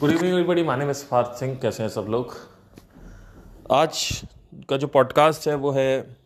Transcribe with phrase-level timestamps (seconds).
[0.00, 2.34] Good evening everybody माने में सफार सिंह कैसे हैं सब लोग?
[3.70, 4.22] आज
[4.68, 6.16] का जो पॉडकास्ट है, वो है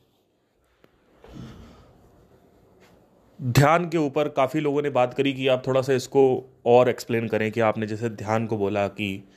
[3.43, 6.23] ध्यान के ऊपर काफ़ी लोगों ने बात करी कि आप थोड़ा सा इसको
[6.67, 9.29] और एक्सप्लेन करें कि आपने जैसे ध्यान को बोला कि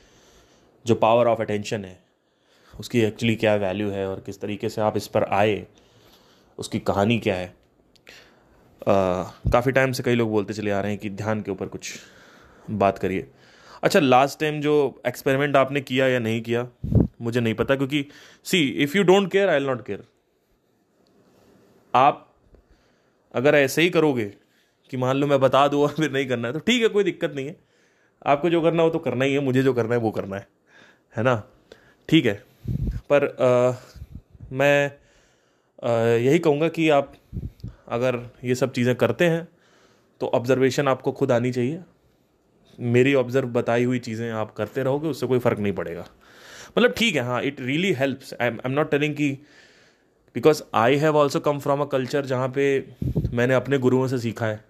[0.86, 1.98] जो पावर ऑफ़ अटेंशन है,
[2.80, 5.66] उसकी एक्चुअली क्या वैल्यू है और किस तरीके से आप इस पर आए,
[6.58, 7.54] उसकी कहानी क्या है।
[8.88, 11.92] काफ़ी टाइम से कई लोग बोलते चले आ रहे हैं कि ध्यान के ऊपर कुछ
[12.70, 13.30] बात करिए।
[13.82, 16.68] अच्छा लास्ट टाइम जो एक्सपेरिमेंट आपने किया या नहीं किया
[17.22, 18.06] मुझे नहीं पता क्योंकि
[18.44, 20.04] see if you don't care I not care
[21.94, 22.26] आप
[23.34, 24.24] अगर ऐसे ही करोगे
[24.90, 27.04] कि मान लो मैं बता दूँ और फिर नहीं करना है तो ठीक है कोई
[27.04, 27.56] दिक्कत नहीं है।
[28.26, 30.48] आपको जो करना हो तो करना ही है मुझे जो करना है वो करना है
[31.16, 31.42] है ना?
[32.08, 32.44] ठीक है
[33.10, 33.74] पर आ,
[34.52, 34.92] मैं
[35.84, 37.12] आ, यही कहूँगा कि आप
[37.88, 39.48] अगर ये सब चीज़ें करते हैं
[40.20, 41.80] तो ऑब्जर्वेशन आपको खुद आनी चाहिए।
[42.80, 46.06] मेरी ऑब्ज़र्व बताई हुई चीज़ें आप करते रहोगे, उससे कोई फ़र्क नहीं पड़ेगा।
[46.78, 49.30] मतलब ठीक है हाँ it really helps I am not telling कि
[50.36, 52.64] because I have also come from a culture जहाँ पे
[53.32, 54.64] मैंने अपने गुरुओं से सीखा है,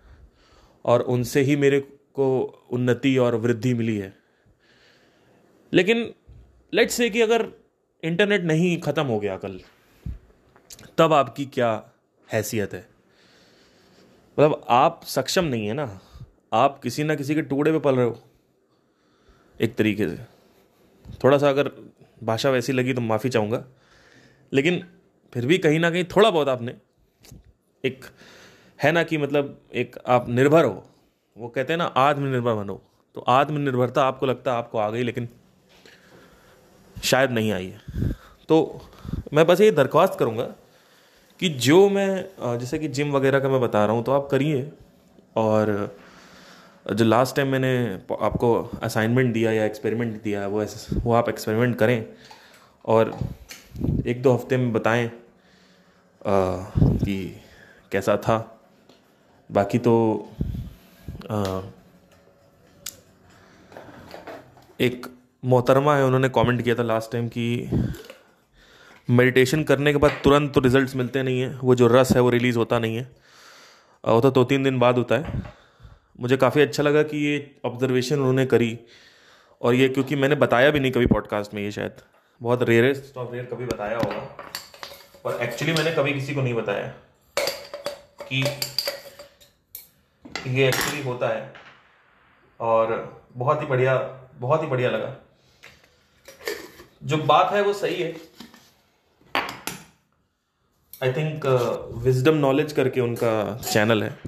[0.85, 1.81] और उनसे ही मेरे
[2.15, 2.29] को
[2.73, 4.13] उन्नति और वृद्धि मिली है।
[5.73, 6.13] लेकिन
[6.73, 7.47] लेट्स से कि अगर
[8.03, 9.61] इंटरनेट नहीं ख़त्म हो गया कल,
[10.99, 11.73] तब आपकी क्या
[12.29, 12.87] हैसियत है?
[14.39, 16.01] मतलब आप सक्षम नहीं है ना।
[16.53, 18.19] आप किसी ना किसी के टुकड़े पे पल रहे हो,
[19.61, 20.19] एक तरीके से।
[21.25, 21.71] थोड़ा सा अगर
[22.23, 23.65] भाषा वैसी लगी तो माफ़ी चाहूँगा।
[24.53, 24.83] लेकिन
[25.33, 26.75] फिर भी कहीं ना कहीं थोड़ा बहुत आपने
[27.85, 28.05] एक,
[28.79, 30.85] है ना कि मतलब एक आप निर्भर हो।
[31.37, 32.81] वो कहते हैं ना, आत्मनिर्भर बनो।
[33.17, 35.29] तो आत्मनिर्भरता आपको लगता है आपको आ गई, लेकिन
[36.97, 38.13] शायद नहीं आई है।
[38.49, 38.81] तो
[39.33, 40.45] मैं बस ये दरख्वास्त करूँगा
[41.41, 44.71] कि जो मैं, जैसे कि जिम वगैरह का मैं बता रहा हूँ तो आप करिए।
[45.37, 45.97] और
[46.95, 47.73] जो लास्ट टाइम मैंने
[48.21, 48.53] आपको
[48.83, 52.05] असाइनमेंट दिया या एक्सपेरिमेंट दिया वो वो आप एक्सपेरिमेंट करें
[52.85, 53.19] और
[54.07, 55.11] एक दो हफ़्ते में बताएँ
[56.23, 57.17] कि
[57.93, 58.39] कैसा था।
[59.51, 59.95] बाकी तो
[61.31, 61.61] आ,
[64.81, 65.07] एक
[65.45, 67.71] मोहतरमा है उन्होंने कमेंट किया था लास्ट टाइम कि
[69.09, 72.31] मेडिटेशन करने के बाद तुरंत तो रिजल्ट्स मिलते नहीं हैं वो जो रस है वो
[72.31, 73.03] रिलीज़ होता नहीं है।
[74.05, 75.43] वो तो दो तीन दिन बाद होता है।
[76.21, 78.79] मुझे काफ़ी अच्छा लगा कि ये ऑब्जर्वेशन उन्होंने करी।
[79.63, 81.93] और ये क्योंकि मैंने बताया भी नहीं कभी पॉडकास्ट में ये शायद।
[82.43, 84.37] बहुत रेयरेस्ट ऑफ़ रेयर कभी बताया होगा।
[85.25, 86.95] और एक्चुअली मैंने कभी किसी को नहीं बताया
[88.23, 88.45] कि
[90.47, 91.53] ये एक्चुअली होता है।
[92.61, 93.97] और बहुत ही बढ़िया,
[94.35, 95.17] बहुत ही बढ़िया लगा।
[97.05, 98.17] जो बात है वो सही है।
[101.03, 101.47] आई थिंक
[101.97, 104.19] विजडम नॉलेज करके उनका चैनल है।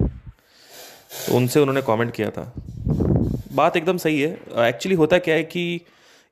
[1.28, 2.52] उनसे उन्होंने कमेंट किया था।
[3.52, 5.80] बात एकदम सही है। एक्चुअली होता क्या है कि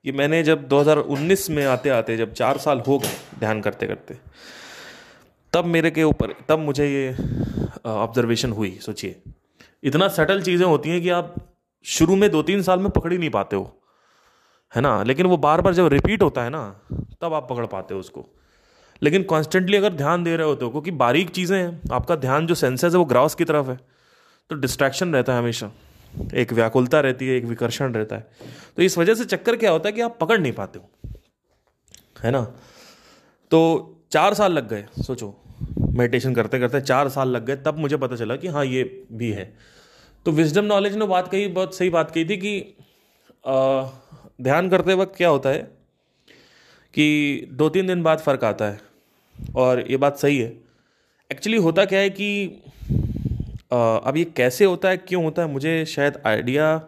[0.05, 4.17] ये मैंने जब 2019 में आते आते जब चार साल हो गए ध्यान करते करते
[5.53, 7.15] तब मेरे के ऊपर, तब मुझे ये
[7.85, 9.15] ऑब्जर्वेशन हुई। सोचिए,
[9.83, 11.35] इतना सटल चीज़ें होती हैं कि आप
[11.85, 13.81] शुरू में दो तीन साल में पकड़ ही नहीं पाते हो,
[14.73, 15.01] है ना?
[15.03, 16.63] लेकिन वो बार बार जब रिपीट होता है ना,
[17.21, 18.25] तब आप पकड़ पाते हो उसको।
[19.01, 22.55] लेकिन कॉन्स्टेंटली अगर ध्यान दे रहे होते हो, क्योंकि बारीक चीज़ें हैं, आपका ध्यान जो
[22.55, 23.79] सेंसेस है वो ग्राउस की तरफ़ है।
[24.49, 25.71] तो डिस्ट्रैक्शन रहता है हमेशा।
[26.33, 28.27] एक व्याकुलता रहती है एक विकर्षण रहता है।
[28.77, 30.89] तो इस वजह से चक्कर क्या होता है कि आप पकड़ नहीं पाते हो
[32.23, 32.41] है ना?
[33.51, 35.35] तो चार साल लग गए सोचो।
[35.79, 39.31] मेडिटेशन करते करते चार साल लग गए तब मुझे पता चला कि हाँ ये भी
[39.31, 39.53] है।
[40.25, 42.59] तो विजडम नॉलेज ने बात कही बहुत सही बात कही थी कि
[43.47, 43.83] आ,
[44.41, 45.59] ध्यान करते वक्त क्या होता है
[46.93, 48.79] कि दो तीन दिन बाद फ़र्क आता है।
[49.55, 50.49] और ये बात सही है।
[51.31, 52.63] एक्चुअली होता क्या है कि
[53.71, 56.81] अब ये कैसे होता है, क्यों होता है, मुझे शायद आइडिया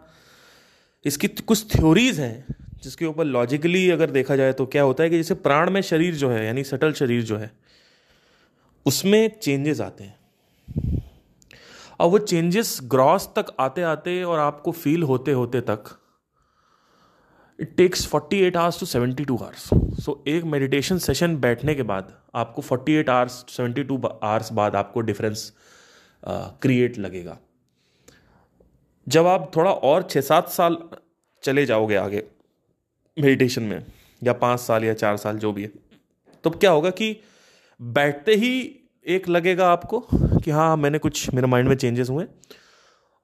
[1.04, 2.44] इसकी कुछ थ्योरीज हैं,
[2.82, 6.14] जिसके ऊपर लॉजिकली अगर देखा जाए तो क्या होता है कि जैसे प्राण में शरीर
[6.14, 7.50] जो है, यानी सटल शरीर जो है,
[8.86, 11.02] उसमें चेंजेस आते हैं।
[12.00, 15.84] और वो चेंजेस ग्रॉस तक आते आते और आपको फील होते होते तक
[17.58, 19.68] it takes 48 eight hours to 72 two hours
[20.04, 25.00] so एक मेडिटेशन सेशन बैठने के बाद आपको 48 एट आवर्स 72 आवर्स बाद आपको
[25.00, 25.52] डिफरेंस
[26.24, 27.38] क्रिएट लगेगा।
[29.06, 30.76] जब आप थोड़ा और छः सात साल
[31.44, 32.22] चले जाओगे आगे
[33.16, 33.84] मेडिटेशन में,
[34.22, 35.70] या पाँच साल या चार साल जो भी है
[36.44, 37.16] तो क्या होगा कि
[37.80, 38.54] बैठते ही
[39.06, 42.26] एक लगेगा आपको कि हाँ मैंने कुछ, मेरे माइंड में चेंजेस हुए।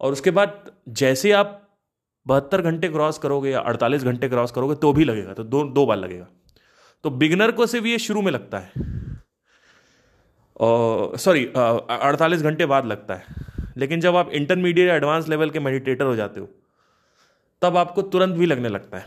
[0.01, 1.57] और उसके बाद जैसे आप
[2.27, 5.87] बहत्तर घंटे क्रॉस करोगे या अड़तालीस घंटे क्रॉस करोगे तो भी लगेगा तो दो दो
[5.87, 6.27] बार लगेगा।
[7.05, 9.00] तो बिगनर को से भी ये शुरू में लगता है।
[10.61, 13.25] सॉरी अड़तालीस घंटे बाद लगता है।
[13.77, 16.49] लेकिन जब आप इंटरमीडिएट एडवांस लेवल के मेडिटेटर हो जाते हो,
[17.63, 19.05] तब आपको तुरंत भी लगने लगता है।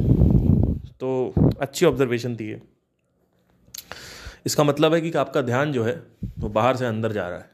[0.90, 2.62] तो अच्छी ऑब्जर्वेशन थी ये।
[4.46, 5.96] इसका मतलब है कि आपका ध्यान जो है,
[6.40, 7.52] वो बाहर से अंदर जा रहा है।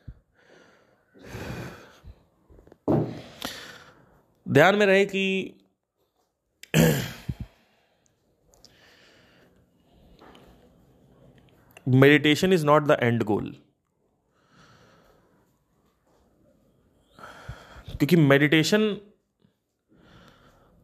[4.48, 5.56] ध्यान में रहे कि
[11.88, 13.56] meditation is not the end goal
[18.00, 18.98] क्योंकि मेडिटेशन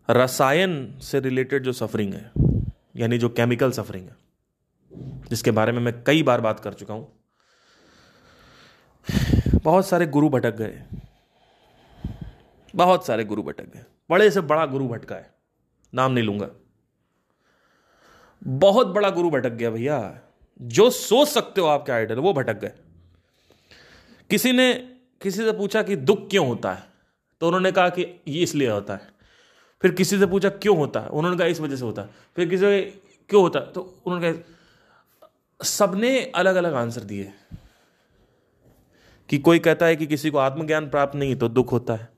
[0.09, 2.31] रसायन से रिलेटेड जो सफरिंग है,
[2.95, 4.15] यानी जो केमिकल सफरिंग है,
[5.29, 7.19] जिसके बारे में मैं कई बार बात कर चुका हूँ।
[9.63, 10.83] बहुत सारे गुरु भटक गए।
[12.75, 15.33] बहुत सारे गुरु भटक गए। बड़े से बड़ा गुरु भटका है।
[15.93, 16.49] नाम नहीं लूँगा।
[18.43, 20.21] बहुत बड़ा गुरु भटक गया भैया।
[20.61, 22.71] जो सोच सकते हो आपके आइडल वो भटक गए।
[24.29, 24.73] किसी ने,
[25.21, 26.94] किसी से पूछा कि दुख क्यों होता है?
[27.41, 29.09] तो उन्होंने कहा कि ये इसलिए होता है।
[29.81, 31.07] फिर किसी से पूछा, क्यों होता है?
[31.07, 32.81] उन्होंने कहा, इस वजह से होता है। फिर किसी से,
[33.29, 33.71] क्यों होता है?
[33.71, 34.43] तो उन्होंने कहा,
[35.63, 37.33] सबने अलग अलग आंसर दिए
[39.29, 42.09] कि कोई कहता है कि किसी को आत्मज्ञान प्राप्त नहीं तो दुख होता है।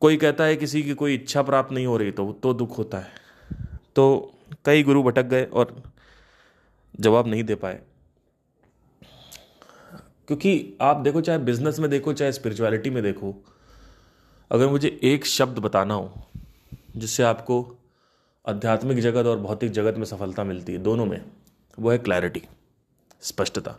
[0.00, 2.98] कोई कहता है किसी की कोई इच्छा प्राप्त नहीं हो रही तो तो दुख होता
[2.98, 3.12] है।
[3.96, 4.34] तो
[4.64, 5.82] कई गुरु भटक गए और
[7.00, 7.82] जवाब नहीं दे पाए।
[10.30, 13.34] क्योंकि आप देखो, चाहे बिज़नेस में देखो, चाहे स्पिरिचुअलिटी में देखो,
[14.50, 16.28] अगर मुझे एक शब्द बताना हो,
[16.96, 17.78] जिससे आपको
[18.48, 21.24] आध्यात्मिक जगत और भौतिक जगत में सफलता मिलती है, दोनों में,
[21.78, 22.42] वो है क्लैरिटी
[23.20, 23.76] स्पष्टता।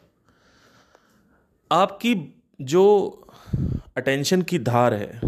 [1.72, 2.84] आपकी जो
[3.98, 5.22] अटेंशन की धार है,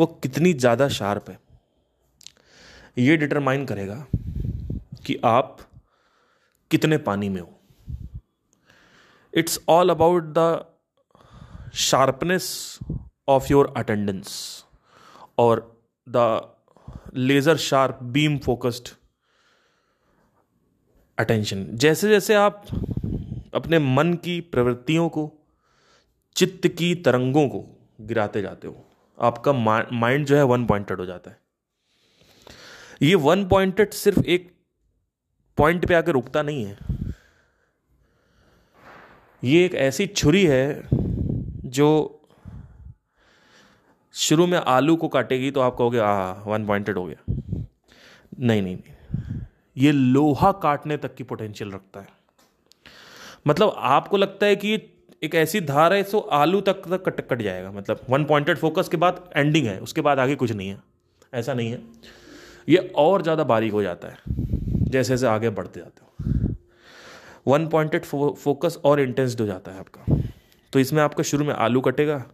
[0.00, 1.38] वो कितनी ज़्यादा शार्प है,
[2.98, 4.06] ये डिटरमाइन करेगा
[5.06, 5.58] कि आप
[6.70, 7.55] कितने पानी में हो।
[9.36, 10.64] It's all about the
[11.74, 12.78] sharpness
[13.28, 14.64] of your attendance
[15.38, 16.52] और the
[17.14, 18.88] laser sharp beam focused
[21.18, 22.64] attention जैसे जैसे आप
[23.54, 25.32] अपने मन की प्रवृत्तियों को,
[26.36, 27.64] चित्त की तरंगों को
[28.00, 28.84] गिराते जाते हो,
[29.18, 29.52] आपका
[29.92, 31.40] माइंड जो है वन पॉइंटेड हो जाता है।
[33.02, 34.54] ये वन पॉइंटेड सिर्फ़ एक
[35.58, 36.95] पॉइंट पे आकर रुकता नहीं है।
[39.42, 40.82] ये एक ऐसी छुरी है
[41.70, 41.88] जो
[44.14, 47.34] शुरू में आलू को काटेगी तो आप कहोगे आ वन पॉइंटेड हो गया.
[48.40, 49.40] नहीं नहीं नहीं।
[49.76, 52.06] ये लोहा काटने तक की पोटेंशियल रखता है।
[53.46, 54.72] मतलब आपको लगता है कि
[55.22, 58.88] एक ऐसी धार है, सो आलू तक तक कट कट जाएगा। मतलब वन पॉइंटेड फोकस
[58.88, 60.78] के बाद एंडिंग है, उसके बाद आगे कुछ नहीं है।
[61.34, 61.80] ऐसा नहीं है।
[62.68, 66.45] ये और ज़्यादा बारीक हो जाता है जैसे जैसे आगे बढ़ते जाते हो।
[67.46, 70.16] वन पॉइंटेड फोकस और इंटेंस्ड हो जाता है आपका।
[70.72, 72.24] तो इसमें आपका शुरू में आलू कटेगा,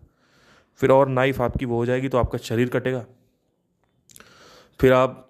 [0.81, 3.05] फिर और नाइफ आपकी वो हो जाएगी तो आपका शरीर कटेगा।
[4.81, 5.29] फिर आप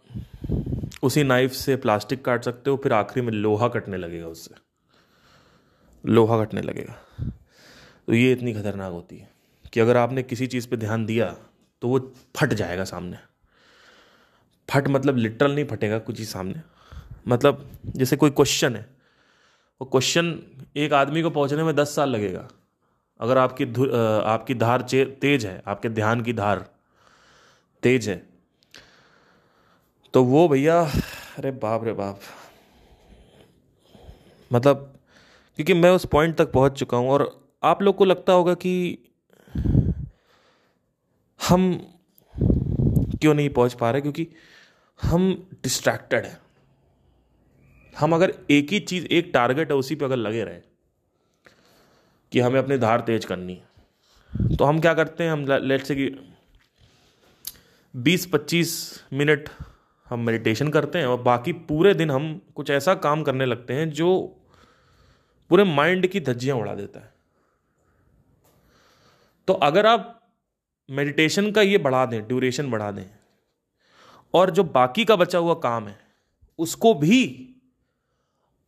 [1.02, 4.54] उसी नाइफ से प्लास्टिक काट सकते हो, फिर आखिरी में लोहा कटने लगेगा उससे।
[6.04, 6.94] लोहा कटने लगेगा।
[8.06, 9.30] तो ये इतनी खतरनाक होती है
[9.72, 11.26] कि अगर आपने किसी चीज़ पे ध्यान दिया
[11.82, 11.98] तो वो
[12.36, 13.16] फट जाएगा सामने।
[14.68, 16.60] फट मतलब लिटरल नहीं फटेगा कुछ ही सामने।
[17.28, 18.86] मतलब जैसे कोई क्वेश्चन है
[19.82, 20.26] वो क्वेश्चन
[20.76, 22.46] एक आदमी को पहुँचने में दस साल लगेगा।
[23.20, 23.64] अगर आपकी
[24.24, 26.64] आपकी धार तेज है, आपके ध्यान की धार
[27.82, 28.16] तेज है
[30.14, 30.80] तो वो भैया,
[31.38, 32.20] अरे बाप रे बाप।
[34.50, 34.92] मतलब
[35.58, 37.28] क्योंकि मैं उस पॉइंट तक पहुँच चुका हूँ और
[37.62, 38.98] आप लोग को लगता होगा कि
[41.40, 41.72] हम
[43.20, 44.28] क्यों नहीं पहुँच पा रहे, क्योंकि
[45.00, 46.38] हम डिस्ट्रैक्टेड हैं।
[47.92, 50.60] हम अगर एक ही चीज़, एक टारगेट है, उसी पे अगर लगे रहे
[52.32, 55.30] कि हमें अपनी धार तेज करनी है तो हम क्या करते हैं?
[55.32, 56.08] हम लेट से कि
[57.94, 58.72] 20-25
[59.12, 59.48] मिनट
[60.06, 63.90] हम मेडिटेशन करते हैं और बाकी पूरे दिन हम कुछ ऐसा काम करने लगते हैं
[63.90, 64.16] जो
[65.50, 67.12] पूरे माइंड की धज्जियाँ उड़ा देता है।
[69.48, 70.18] तो अगर आप
[70.88, 73.04] मेडिटेशन का ये बढ़ा दें ड्यूरेशन बढ़ा दें,
[74.34, 75.98] और जो बाकी का बचा हुआ काम है,
[76.58, 77.48] उसको भी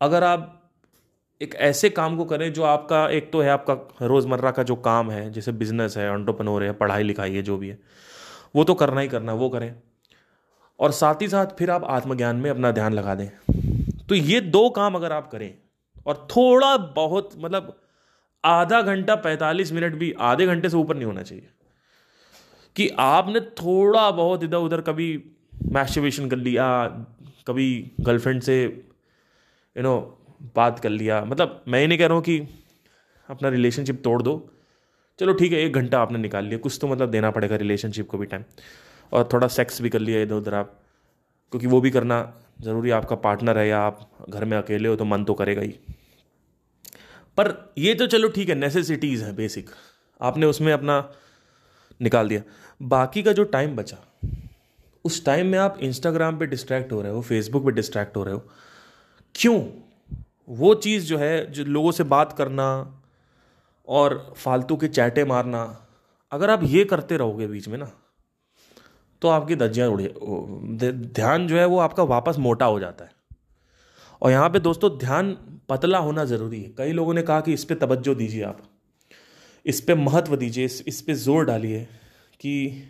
[0.04, 0.72] अगर आप
[1.42, 5.10] एक ऐसे काम को करें जो आपका, एक तो है आपका रोज़मर्रा का जो काम
[5.10, 7.78] है, जैसे बिज़नेस है एंटरप्रेन्योर है, पढ़ाई लिखाई है, जो भी है,
[8.56, 9.74] वो तो करना ही करना वो करें।
[10.80, 13.28] और साथ ही साथ फिर आप आत्मज्ञान में अपना ध्यान लगा दें।
[14.08, 15.54] तो ये दो काम अगर आप करें,
[16.06, 17.80] और थोड़ा बहुत मतलब
[18.44, 21.48] आधा घंटा पैंतालीस मिनट भी आधे घंटे से ऊपर नहीं होना चाहिए।
[22.76, 25.24] कि आपने थोड़ा बहुत इधर उधर कभी
[25.64, 26.86] मैस्टिवेशन कर लिया,
[27.46, 28.86] कभी गर्लफ्रेंड से
[29.76, 29.96] यू नो
[30.56, 32.38] बात कर लिया। मतलब मैं ये नहीं कह रहा हूँ कि
[33.28, 34.34] अपना रिलेशनशिप तोड़ दो।
[35.18, 38.18] चलो ठीक है, एक घंटा आपने निकाल लिया। कुछ तो मतलब देना पड़ेगा रिलेशनशिप को
[38.18, 38.44] भी टाइम
[39.12, 40.80] और थोड़ा सेक्स भी कर लिया इधर उधर आप।
[41.52, 42.16] क्योंकि वो भी करना
[42.60, 45.74] ज़रूरी आपका पार्टनर है या आप घर में अकेले हो तो मन तो करेगा ही।
[47.38, 49.70] पर ये तो चलो ठीक है नेसेसिटीज़ है बेसिक
[50.20, 50.98] आपने उसमें अपना
[52.00, 52.42] निकाल दिया।
[52.80, 53.96] बाकी का जो टाइम बचा,
[55.04, 58.34] उस टाइम में आप इंस्टाग्राम पे डिस्ट्रैक्ट हो रहे हो फेसबुक पे डिस्ट्रैक्ट हो रहे
[58.34, 58.48] हो
[59.34, 59.60] क्यों?
[60.48, 62.66] वो चीज़ जो है, जो लोगों से बात करना
[63.88, 65.62] और फालतू के चैटे मारना,
[66.32, 67.90] अगर आप ये करते रहोगे बीच में ना
[69.22, 70.08] तो आपकी धज्जियाँ उड़ी
[70.88, 73.10] ध्यान जो है वो आपका वापस मोटा हो जाता है।
[74.22, 75.32] और यहाँ पे दोस्तों, ध्यान
[75.68, 78.58] पतला होना ज़रूरी है। कई लोगों ने कहा कि इस पर तवज्जो दीजिए आप,
[79.66, 81.82] इस पर महत्व दीजिए, इस इस पर ज़ोर डालिए
[82.40, 82.82] कि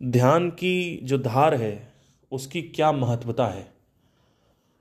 [0.00, 1.92] ध्यान की जो धार है,
[2.32, 3.75] उसकी क्या महत्वता है।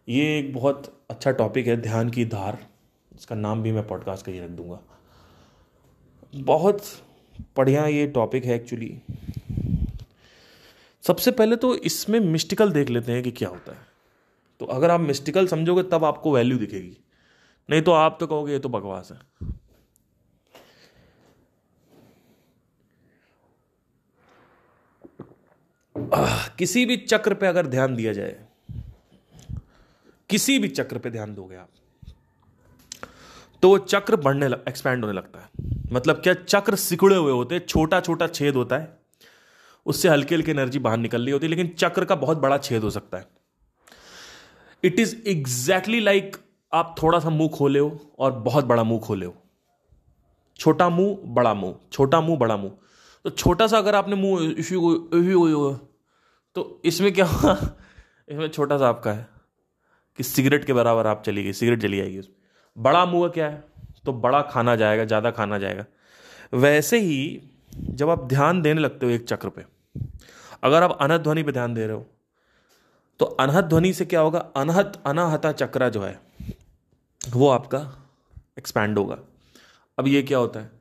[0.07, 2.57] ये एक बहुत अच्छा टॉपिक है, ध्यान की धार।
[3.15, 4.79] इसका नाम भी मैं पॉडकास्ट का ही रख दूँगा।
[6.35, 6.83] बहुत
[7.57, 9.01] बढ़िया ये टॉपिक है एक्चुअली
[11.01, 13.87] सबसे पहले तो इसमें मिस्टिकल देख लेते हैं कि क्या होता है।
[14.59, 16.97] तो अगर आप मिस्टिकल समझोगे, तब आपको वैल्यू दिखेगी।
[17.69, 19.19] नहीं तो आप तो कहोगे, ये तो बकवास है।
[26.57, 28.44] किसी भी चक्र पे अगर ध्यान दिया जाए
[30.29, 31.69] किसी भी चक्र पे ध्यान दोगे आप।
[33.61, 35.49] तो चक्र बढ़ने लग, एक्सपैंड होने लगता है।
[35.91, 38.97] मतलब क्या चक्र सिकुड़े हुए होते हैं छोटा छोटा छेद होता है।
[39.85, 42.83] उससे हल्की हल्की एनर्जी बाहर निकल रही होती है लेकिन चक्र का बहुत बड़ा छेद
[42.83, 43.27] हो सकता है।
[44.83, 46.37] इट इज़ एग्जैक्टली लाइक
[46.73, 49.35] आप थोड़ा सा मुँह खोले हो और बहुत बड़ा मुँह खोले हो।
[50.59, 52.71] छोटा मुँह बड़ा मुँह छोटा मुँह बड़ा मुँह।
[53.23, 55.79] तो छोटा सा अगर आपने मुँह
[56.55, 57.53] तो इसमें क्या हुआ?
[58.29, 59.34] इसमें छोटा सा आपका है।
[60.19, 62.35] कि सिगरेट के बराबर आप चली गई सिगरेट चली जाएगी उसमें।
[62.77, 63.63] बड़ा मुँह क्या है?
[64.05, 65.85] तो बड़ा खाना जाएगा, ज़्यादा खाना जाएगा।
[66.53, 67.41] वैसे ही
[67.73, 69.63] जब आप ध्यान देने लगते हो एक चक्र पे,
[70.63, 72.05] अगर आप अनहत ध्वनि पे ध्यान दे रहे हो
[73.19, 74.39] तो अनहत ध्वनि से क्या होगा?
[74.57, 76.19] अनहत, अनाहता चक्रा जो है,
[77.21, 77.79] वो आपका
[78.57, 79.17] एक्सपैंड होगा।
[79.97, 80.71] अब ये क्या होता है?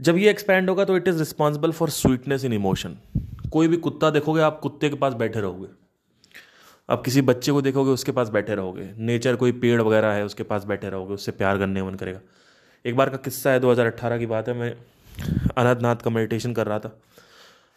[0.00, 2.96] जब ये एक्सपैंड होगा तो it is responsible for sweetness in emotion
[3.52, 5.66] कोई भी कुत्ता देखोगे, आप कुत्ते के पास बैठे रहोगे।
[6.90, 10.42] आप किसी बच्चे को देखोगे, उसके पास बैठे रहोगे। नेचर कोई पेड़ वगैरह है, उसके
[10.42, 12.20] पास बैठे रहोगे, उससे प्यार करने मन करेगा।
[12.86, 14.76] एक बार का किस्सा है 2018 की बात है, मैं
[15.56, 17.00] अनंतनाथ का मेडिटेशन कर रहा था।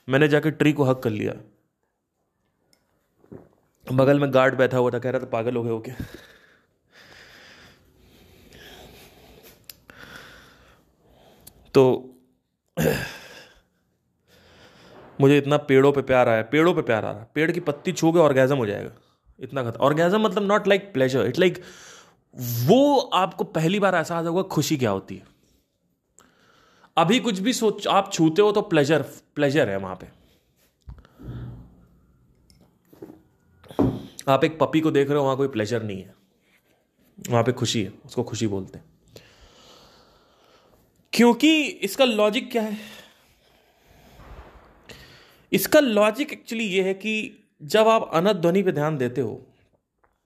[0.09, 1.33] मैंने जाके ट्री को हक कर लिया।
[3.93, 6.05] बगल में गार्ड बैठा हुआ था, कह रहा था, पागल हो गए क्या?
[11.73, 12.11] तो
[15.21, 18.11] मुझे इतना पेड़ों पे प्यार आया पेड़ों पे प्यार आ रहा पेड़ की पत्ती छू
[18.11, 18.91] के ऑर्गेजम हो जाएगा।
[19.39, 21.61] इतना खतर ऑर्गेजम मतलब not like pleasure it like
[22.35, 25.23] वो आपको पहली बार एहसास होगा खुशी क्या होती है।
[26.97, 29.01] अभी कुछ भी सोच, आप छूते हो तो प्लेजर
[29.35, 30.07] प्लेजर है वहाँ पे।
[34.27, 36.13] आप एक पपी को देख रहे हो, वहाँ कोई प्लेजर नहीं है।
[37.29, 38.85] वहाँ पे खुशी है, उसको खुशी बोलते हैं।
[41.13, 42.77] क्योंकि इसका लॉजिक क्या है?
[45.55, 47.15] इसका लॉजिक एक्चुअली ये है कि
[47.61, 49.41] जब आप अनत ध्वनि पे ध्यान देते हो,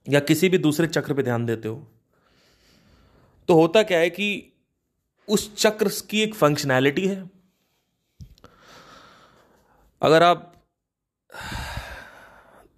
[0.08, 1.88] या किसी भी दूसरे चक्र पे ध्यान देते हो
[3.50, 4.30] तो होता क्या है कि
[5.28, 7.30] उस चक्र की एक फंक्शनैलिटी है।
[10.02, 10.52] अगर आप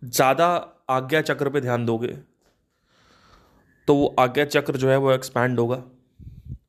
[0.03, 0.47] ज़्यादा
[0.89, 2.17] आज्ञा चक्र पे ध्यान दोगे
[3.87, 5.83] तो वो आज्ञा चक्र जो है वो एक्सपैंड होगा,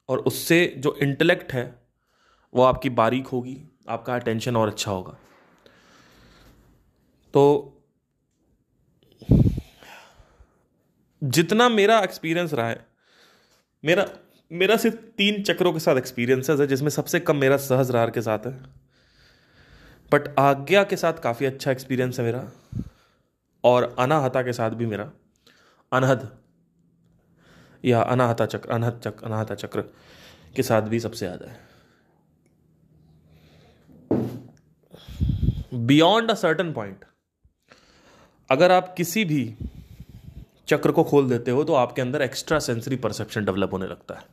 [0.08, 1.64] और उससे जो इंटेलेक्ट है,
[2.52, 3.56] वो आपकी बारीक होगी,
[3.88, 5.16] आपका अटेंशन और अच्छा होगा।
[7.34, 7.42] तो
[11.22, 12.84] जितना मेरा एक्सपीरियंस रहा है,
[13.84, 14.06] मेरा
[14.50, 18.22] मेरा सिर्फ़ तीन चक्रों के साथ एक्सपीरियंसेस है, जिसमें सबसे कम मेरा सहज रार के
[18.22, 18.52] साथ है।
[20.12, 22.42] बट आज्ञा के साथ काफ़ी अच्छा एक्सपीरियंस है मेरा,
[23.64, 25.10] और अनाहता के साथ भी मेरा।
[25.92, 26.28] अनहद,
[27.84, 29.80] या अनाहता चक्र, अनहद चक्र अनाहता चक्र
[30.56, 31.60] के साथ भी सबसे ज़्यादा है।
[35.86, 37.04] बियॉन्ड अ सर्टन पॉइंट
[38.50, 39.54] अगर आप किसी भी
[40.68, 44.24] चक्र को खोल देते हो तो आपके अंदर एक्स्ट्रा सेंसरी परसेप्शन डेवलप होने लगता है।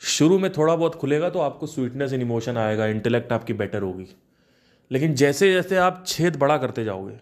[0.00, 4.06] शुरू में थोड़ा बहुत खुलेगा तो आपको स्वीटनेस इन इमोशन आएगा इंटेलेक्ट आपकी बेटर होगी।
[4.90, 7.16] लेकिन जैसे जैसे आप छेद बड़ा करते जाओगे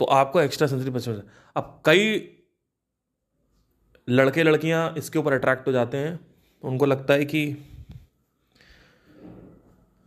[0.00, 1.22] तो आपको एक्स्ट्रा सेंसरी परसेप्शन
[1.56, 2.30] अब कई
[4.08, 6.18] लड़के लड़कियाँ इसके ऊपर अट्रैक्ट हो जाते हैं।
[6.62, 7.44] उनको लगता है कि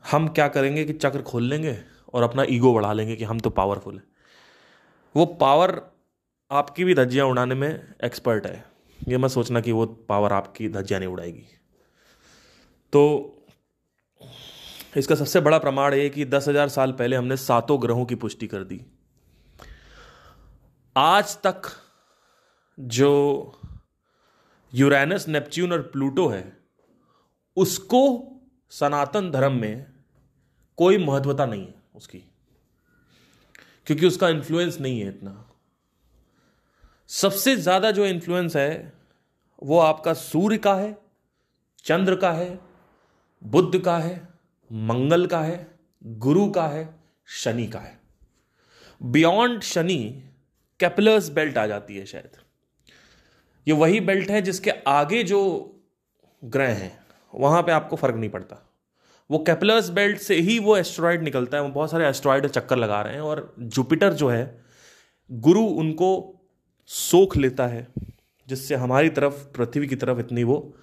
[0.03, 1.77] हम क्या करेंगे कि चक्र खोल लेंगे?
[2.13, 4.03] और अपना ईगो बढ़ा लेंगे कि हम तो पावरफुल हैं।
[5.15, 5.81] वो पावर
[6.51, 7.69] आपकी भी धज्जियाँ उड़ाने में
[8.03, 8.65] एक्सपर्ट है।
[8.99, 11.45] ये मत सोचना कि वो पावर आपकी धज्जियाँ नहीं उड़ाएगी।
[12.93, 13.33] तो
[14.97, 18.47] इसका सबसे बड़ा प्रमाण है कि दस हज़ार साल पहले हमने सातों ग्रहों की पुष्टि
[18.47, 18.79] कर दी।
[20.95, 21.69] आज तक
[22.77, 23.11] जो
[24.73, 26.57] यूरेनस, नेपच्यून और प्लूटो है,
[27.57, 28.01] उसको
[28.71, 29.85] सनातन धर्म में
[30.77, 32.17] कोई महत्वता नहीं है। उसकी।
[33.85, 35.49] क्योंकि उसका इन्फ्लुएंस नहीं है इतना।
[37.07, 38.93] सबसे ज़्यादा जो इन्फ्लुएंस है,
[39.63, 40.97] वो आपका सूर्य का है,
[41.83, 42.59] चंद्र का है,
[43.43, 44.29] बुद्ध का है,
[44.71, 46.95] मंगल का है, गुरु का है,
[47.27, 47.99] शनि का है।
[49.03, 50.23] बियॉन्ड शनि
[50.79, 52.31] कैपलर्स बेल्ट आ जाती है शायद।
[53.67, 55.39] ये वही बेल्ट है जिसके आगे जो
[56.43, 58.66] ग्रह हैं, वहाँ पे आपको फ़र्क नहीं पड़ता।
[59.29, 63.01] वो कैपलर्स बेल्ट से ही वो एस्ट्रॉयड निकलता है, वो बहुत सारे एस्ट्रॉयड चक्कर लगा
[63.01, 64.65] रहे हैं और जुपिटर जो है,
[65.31, 66.33] गुरु उनको
[66.89, 67.87] सोख लेता है,
[68.47, 70.75] जिससे हमारी तरफ़, पृथ्वी की तरफ़ इतनी वो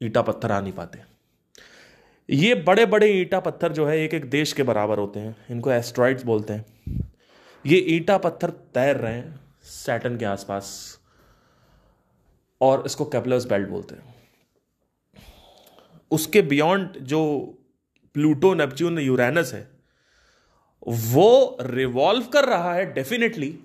[0.00, 0.98] ईटा पत्थर आ नहीं पाते।
[2.28, 5.70] ये बड़े बड़े ईटा पत्थर जो है एक एक देश के बराबर होते हैं, इनको
[5.72, 6.64] एस्ट्रॉइड्स बोलते हैं।
[7.64, 10.98] ये ईटा पत्थर तैर रहे हैं सैटन के आसपास,
[12.60, 14.14] और इसको कैपलर्स बेल्ट बोलते हैं।
[16.10, 17.20] उसके बियॉन्ड जो
[18.14, 19.70] प्लूटो, नेपच्यून, यूरेनस है।
[20.88, 23.58] वो रिवॉल्व कर रहा है डेफिनेटली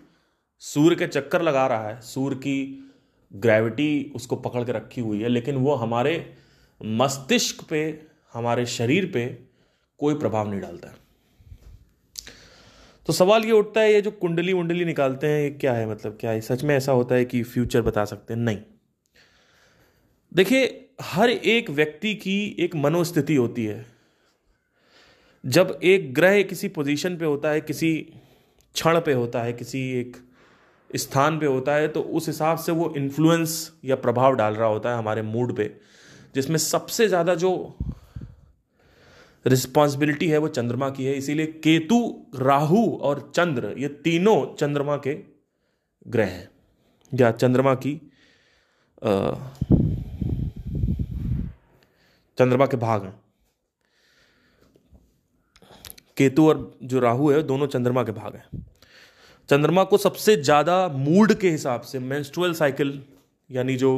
[0.59, 2.91] सूर्य के चक्कर लगा रहा है। सूर्य की
[3.33, 6.33] ग्रेविटी उसको पकड़ के रखी हुई है, लेकिन वो हमारे
[6.85, 8.01] मस्तिष्क पे,
[8.33, 9.39] हमारे शरीर पे
[9.97, 10.95] कोई प्रभाव नहीं डालता।
[13.07, 15.91] तो सवाल ये उठता है, ये जो कुंडली वुंडली निकालते हैं, ये क्या है?
[15.91, 18.41] मतलब क्या है सच में ऐसा होता है कि फ्यूचर बता सकते हैं?
[18.41, 18.57] नहीं।
[20.33, 23.98] देखिए, हर एक व्यक्ति की एक मनोस्थिति होती है।
[25.43, 27.91] जब एक ग्रह किसी पोजीशन पे होता है, किसी
[28.75, 30.17] क्षण पे होता है, किसी एक
[30.89, 34.91] स्थान पे होता है तो उस हिसाब से वो इन्फ्लुएंस या प्रभाव डाल रहा होता
[34.91, 35.71] है हमारे मूड पे,
[36.35, 37.51] जिसमें सबसे ज़्यादा जो
[39.45, 41.99] रिस्पॉन्सिबिलिटी है वो चंद्रमा की है। इसीलिए केतु,
[42.37, 45.17] राहु और चंद्र, ये तीनों चंद्रमा के
[46.05, 46.49] ग्रह हैं,
[47.11, 47.93] या चंद्रमा की
[52.37, 53.13] चंद्रमा के भाग हैं।
[56.19, 58.63] केतु और जो राहु है दोनों चंद्रमा के भाग हैं।
[59.49, 63.01] चंद्रमा को सबसे ज़्यादा मूड के हिसाब से मेंस्ट्रुअल साइकिल
[63.49, 63.91] यानी जो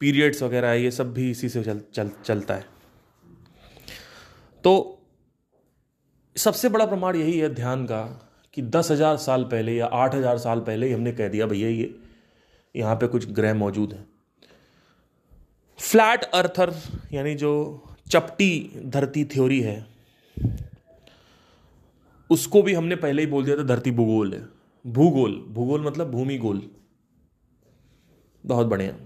[0.00, 2.64] पीरियड्स वगैरह है ये सब भी इसी से चल, चल चलता है।
[4.64, 4.72] तो
[6.36, 8.02] सबसे बड़ा प्रमाण यही है ध्यान का
[8.56, 11.68] कि दस हज़ार साल पहले या आठ हज़ार साल पहले ही हमने कह दिया भैया
[11.68, 11.94] ये
[12.74, 14.06] यहाँ पे कुछ ग्रह मौजूद हैं।
[15.78, 16.74] फ्लैट अर्थर
[17.12, 17.52] यानी जो
[18.10, 19.78] चपटी धरती थ्योरी है
[22.30, 24.48] उसको भी हमने पहले ही बोल दिया था धरती भूगोल है।
[24.86, 26.70] भूगोल भूगोल मतलब भूमि गोल
[28.46, 28.96] बहुत बढ़िया।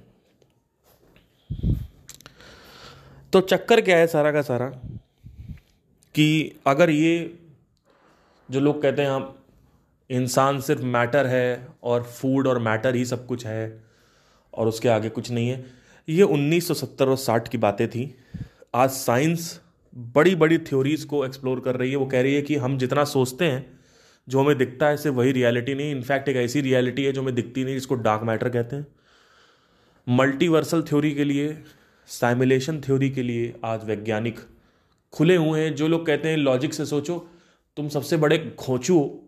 [3.32, 4.68] तो चक्कर क्या है सारा का सारा?
[6.14, 7.38] कि अगर ये
[8.50, 9.38] जो लोग कहते हैं आप,
[10.10, 13.84] इंसान सिर्फ़ मैटर है और फ़ूड और मैटर ही सब कुछ है
[14.54, 15.64] और उसके आगे कुछ नहीं है,
[16.08, 18.14] ये 1970 और 60 की बातें थी।
[18.74, 19.60] आज साइंस
[19.96, 23.04] बड़ी बड़ी थ्योरीज को एक्सप्लोर कर रही है। वो कह रही है कि हम जितना
[23.04, 23.80] सोचते हैं,
[24.28, 27.35] जो हमें दिखता है, सिर्फ़ वही रियलिटी नहीं। इनफैक्ट एक ऐसी रियलिटी है जो हमें
[27.35, 28.87] दिखती नहीं, जिसको डार्क मैटर कहते हैं।
[30.09, 31.62] मल्टीवर्सल थ्योरी के लिए
[32.07, 34.40] साइमुलेशन थ्योरी के लिए आज वैज्ञानिक
[35.12, 37.28] खुले हुए हैं। जो लोग कहते हैं लॉजिक से सोचो,
[37.76, 39.20] तुम सबसे बड़े खोचू।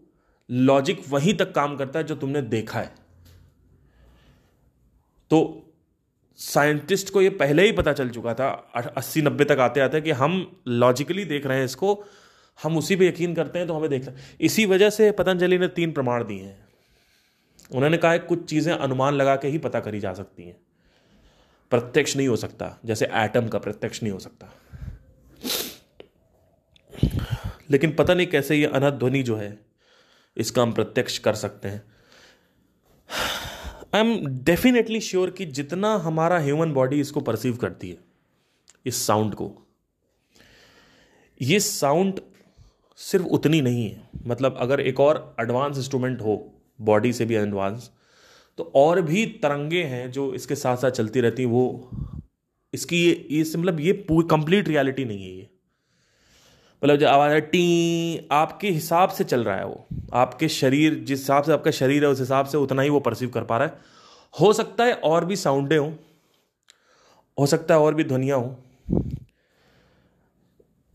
[0.50, 2.94] लॉजिक वहीं तक काम करता है, जो तुमने देखा है।
[5.30, 5.62] तो
[6.38, 8.48] साइंटिस्ट को ये पहले ही पता चल चुका था
[8.96, 10.34] अस्सी नब्बे तक आते आते कि हम
[10.68, 12.04] लॉजिकली देख रहे हैं इसको,
[12.58, 15.92] हम उसी पे यकीन करते हैं तो हमें देखना इसी वजह से पतंजलि ने तीन
[15.92, 16.64] प्रमाण दिए हैं।
[17.70, 20.56] उन्होंने कहा है कुछ चीज़ें अनुमान लगा के ही पता करी जा सकती हैं।
[21.72, 24.52] प्रत्यक्ष नहीं हो सकता, जैसे एटम का प्रत्यक्ष नहीं हो सकता।
[27.70, 29.58] लेकिन पता नहीं कैसे ये अनध्वनि जो है,
[30.36, 31.82] इसका हम प्रत्यक्ष कर सकते हैं।
[33.96, 37.96] आई एम डेफिनेटली श्योर कि जितना हमारा ह्यूमन बॉडी इसको परसीव करती है,
[38.86, 39.50] इस साउंड को।
[41.40, 42.20] ये साउंड
[42.98, 46.36] सिर्फ़ उतनी नहीं है। मतलब अगर एक और एडवांस इंस्ट्रूमेंट हो
[46.80, 47.90] बॉडी से भी एडवांस
[48.58, 51.90] तो और भी तरंगे हैं जो इसके साथ साथ चलती रहती हैं, वो
[52.74, 55.50] इसकी ये ये मतलब ये पूरी कंप्लीट रियलिटी नहीं है ये।
[56.82, 61.18] मतलब जो आवाज़ है, टी, आपके हिसाब से चल रहा है वो। आपके शरीर, जिस
[61.18, 63.68] हिसाब से आपका शरीर है, उस हिसाब से उतना ही वो परसीव कर पा रहा
[63.68, 63.78] है।
[64.34, 65.92] हो सकता है और भी साउंडें हों,
[67.38, 68.54] हो सकता है और भी ध्वनियाँ हों,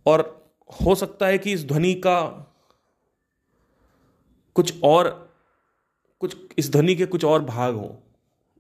[0.05, 2.21] और हो सकता है कि इस ध्वनि का
[4.55, 5.09] कुछ और,
[6.21, 7.89] कुछ, इस ध्वनि के कुछ और भाग हों,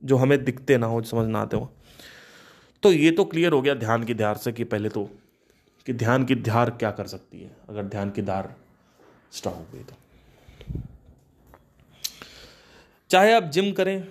[0.03, 1.71] जो हमें दिखते ना हो, समझ ना आते हो।
[2.83, 5.09] तो ये तो क्लियर हो गया ध्यान की ध्यान से कि पहले तो
[5.85, 8.53] कि ध्यान की धार क्या कर सकती है, अगर ध्यान की धार
[9.31, 9.95] स्ट्रांग हो गई तो।
[13.09, 14.03] चाहे आप जिम करें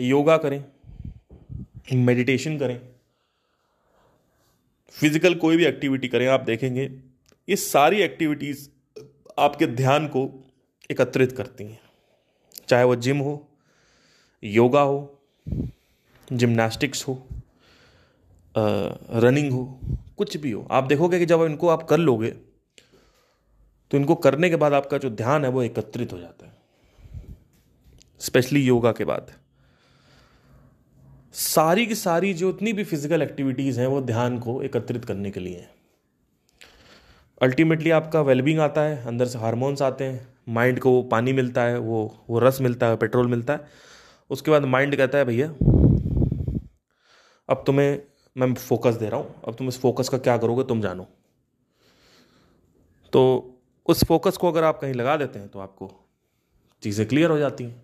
[0.00, 0.64] योगा करें
[1.94, 2.80] मेडिटेशन करें
[4.94, 6.84] फ़िज़िकल कोई भी एक्टिविटी करें, आप देखेंगे,
[7.48, 8.68] ये सारी एक्टिविटीज़
[9.38, 10.28] आपके ध्यान को
[10.90, 11.80] एकत्रित करती हैं।
[12.68, 13.32] चाहे वो जिम हो
[14.42, 15.20] योगा हो
[16.28, 17.14] जिम्नास्टिक्स हो
[18.54, 19.64] रनिंग हो
[20.18, 22.30] कुछ भी हो, आप देखोगे कि जब इनको आप कर लोगे
[23.90, 26.52] तो इनको करने के बाद आपका जो ध्यान है वो एकत्रित हो जाता है।
[28.20, 29.30] स्पेशली योगा के बाद।
[31.34, 35.40] सारी की सारी जो इतनी भी फ़िज़िकल एक्टिविटीज़ हैं, वो ध्यान को एकत्रित करने के
[35.40, 35.70] लिए हैं।
[37.40, 41.62] अल्टीमेटली आपका वेलबींग आता है, अंदर से हार्मोन्स आते हैं माइंड को वो पानी मिलता
[41.62, 43.66] है, वो वो रस मिलता है पेट्रोल मिलता है।
[44.30, 45.48] उसके बाद माइंड कहता है, भैया,
[47.48, 48.02] अब तुम्हें
[48.36, 51.06] मैं फोकस दे रहा हूँ। अब तुम इस फोकस का क्या करोगे, तुम जानो।
[53.12, 53.50] तो
[53.86, 55.90] उस फोकस को अगर आप कहीं लगा देते हैं तो आपको
[56.82, 57.82] चीज़ें क्लियर हो जाती हैं।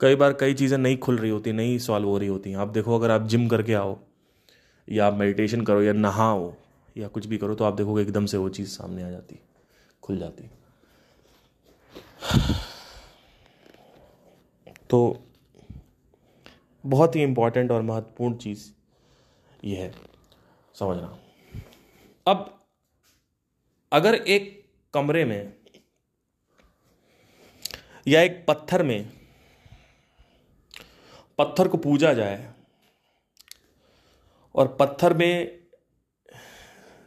[0.00, 2.68] कई बार कई चीज़ें नहीं खुल रही होती, नहीं सॉल्व हो रही होती। हैं आप
[2.68, 3.98] देखो, अगर आप जिम करके आओ,
[4.88, 6.52] या आप मेडिटेशन करो, या नहाओ,
[6.96, 9.40] या कुछ भी करो तो आप देखोगे एकदम से वो चीज़ सामने आ जाती,
[10.02, 10.50] खुल जाती।
[14.90, 15.16] तो
[16.84, 18.66] बहुत ही इंपॉर्टेंट और महत्वपूर्ण चीज़
[19.64, 19.94] ये है।
[20.74, 21.18] समझना।
[22.26, 22.66] अब
[23.92, 25.52] अगर एक कमरे में
[28.08, 29.12] या एक पत्थर में
[31.38, 32.54] पत्थर को पूजा जाए
[34.54, 35.66] और पत्थर में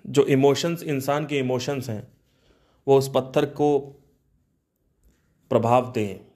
[0.08, 2.18] जो इमोशंस, इंसान के इमोशंस हैं,
[2.88, 3.80] वो उस पत्थर को
[5.50, 6.32] प्रभाव दें।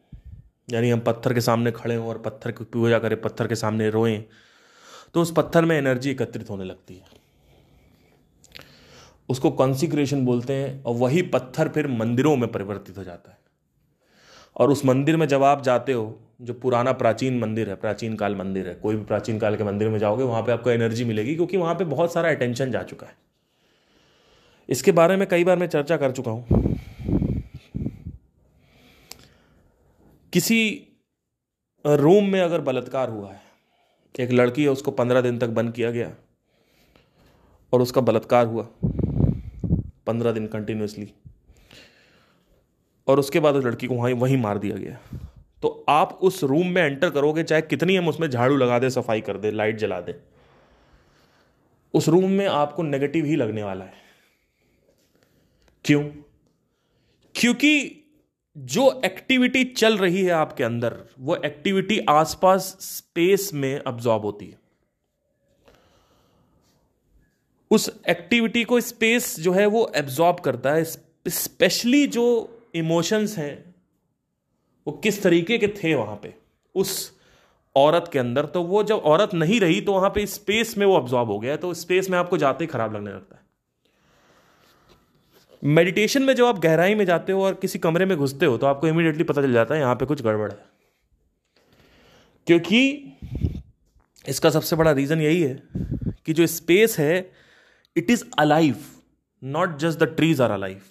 [0.69, 3.89] यानी हम पत्थर के सामने खड़े हों और पत्थर की पूजा करें, पत्थर के सामने
[3.89, 4.25] रोएँ
[5.15, 7.03] तो उस पत्थर में एनर्जी एकत्रित होने लगती है।
[9.29, 13.37] उसको कॉन्सिक्रेशन बोलते हैं, और वही पत्थर फिर मंदिरों में परिवर्तित हो जाता है।
[14.55, 18.35] और उस मंदिर में जब आप जाते हो, जो पुराना प्राचीन मंदिर है, प्राचीन काल
[18.35, 21.35] मंदिर है, कोई भी प्राचीन काल के मंदिर में जाओगे, वहाँ पे आपको एनर्जी मिलेगी,
[21.35, 23.15] क्योंकि वहाँ पे बहुत सारा अटेंशन जा चुका है।
[24.69, 26.75] इसके बारे में कई बार मैं चर्चा कर चुका हूँ।
[30.33, 30.87] किसी
[31.85, 33.44] रूम में अगर बलात्कार हुआ है
[34.15, 36.11] एक लड़की है, उसको पंद्रह दिन तक बंद किया गया
[37.73, 38.67] और उसका बलात्कार हुआ,
[40.07, 41.11] पंद्रह दिन कंटिन्यूसली
[43.07, 44.99] और उसके बाद उस लड़की को वहीं वहीं मार दिया गया।
[45.61, 49.21] तो आप उस रूम में एंटर करोगे, चाहे कितनी हम उसमें झाड़ू लगा दे, सफ़ाई
[49.21, 50.15] कर दे लाइट जला दे,
[51.93, 54.03] उस रूम में आपको नेगेटिव ही लगने वाला है।
[55.85, 56.03] क्यों?
[57.35, 58.01] क्योंकि
[58.55, 64.59] जो एक्टिविटी चल रही है आपके अंदर, वो एक्टिविटी आसपास स्पेस में अब्जॉर्ब होती है।
[67.71, 72.25] उस एक्टिविटी को स्पेस जो है वो एब्जॉर्ब करता है स्पेशली जो
[72.75, 73.75] इमोशंस हैं,
[74.87, 76.33] वो किस तरीके के थे वहाँ पे।
[76.75, 77.11] उस
[77.75, 80.95] औरत के अंदर तो वो जब औरत नहीं रही तो वहाँ पे स्पेस में वो
[80.95, 83.44] अब्जॉर्ब हो गया तो स्पेस में आपको जाते ही खराब लगने लगता है।
[85.65, 88.67] मेडिटेशन में जब आप गहराई में जाते हो और किसी कमरे में घुसते हो तो
[88.67, 90.57] आपको इमीडिएटली पता चल जाता है यहाँ पे कुछ गड़बड़ है।
[92.47, 92.81] क्योंकि
[94.25, 95.61] इसका सबसे बड़ा रीजन यही है
[96.25, 97.17] कि जो स्पेस है
[97.95, 98.85] it is alive
[99.43, 100.81] not just the trees are alive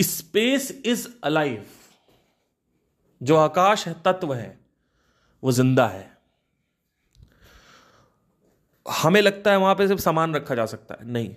[0.00, 1.64] space is alive
[3.20, 4.58] जो आकाश है, तत्व है,
[5.42, 6.08] वो ज़िंदा है।
[8.86, 11.34] हमें लगता है वहाँ पे सिर्फ़ सामान रखा जा सकता है। नहीं।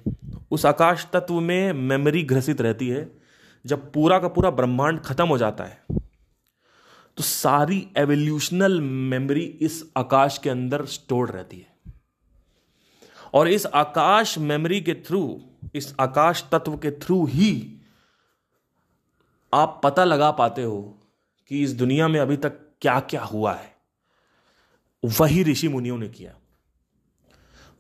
[0.53, 3.17] उस आकाश तत्व में मेमोरी ग्रसित रहती है,
[3.65, 5.83] जब पूरा का पूरा ब्रह्मांड खत्म हो जाता है।
[7.17, 11.93] तो सारी एवोल्यूशनल मेमोरी इस आकाश के अंदर स्टोर रहती है।
[13.33, 15.41] और इस आकाश मेमोरी के थ्रू
[15.75, 17.77] इस आकाश तत्व के थ्रू ही
[19.53, 20.99] आप पता लगा पाते हो
[21.47, 23.75] कि इस दुनिया में अभी तक क्या क्या हुआ है।
[25.05, 26.35] वही ऋषि मुनियों ने किया।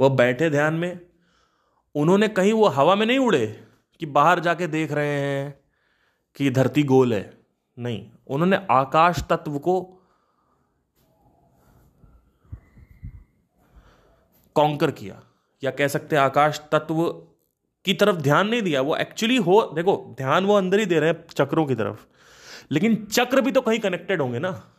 [0.01, 0.99] वह बैठे ध्यान में
[1.95, 3.63] उन्होंने कहीं वो हवा में नहीं उड़े
[3.99, 5.59] कि बाहर जाके देख रहे हैं
[6.35, 7.37] कि धरती गोल है।
[7.79, 9.99] नहीं, उन्होंने आकाश तत्व को
[14.55, 15.23] कॉन्कर किया।
[15.63, 17.03] या कह सकते हैं आकाश तत्व
[17.85, 21.09] की तरफ़ ध्यान नहीं दिया। वो एक्चुअली हो, देखो, ध्यान वो अंदर ही दे रहे
[21.09, 22.05] हैं चक्रों की तरफ़।
[22.71, 24.73] लेकिन चक्र भी तो कहीं कनेक्टेड होंगे ना।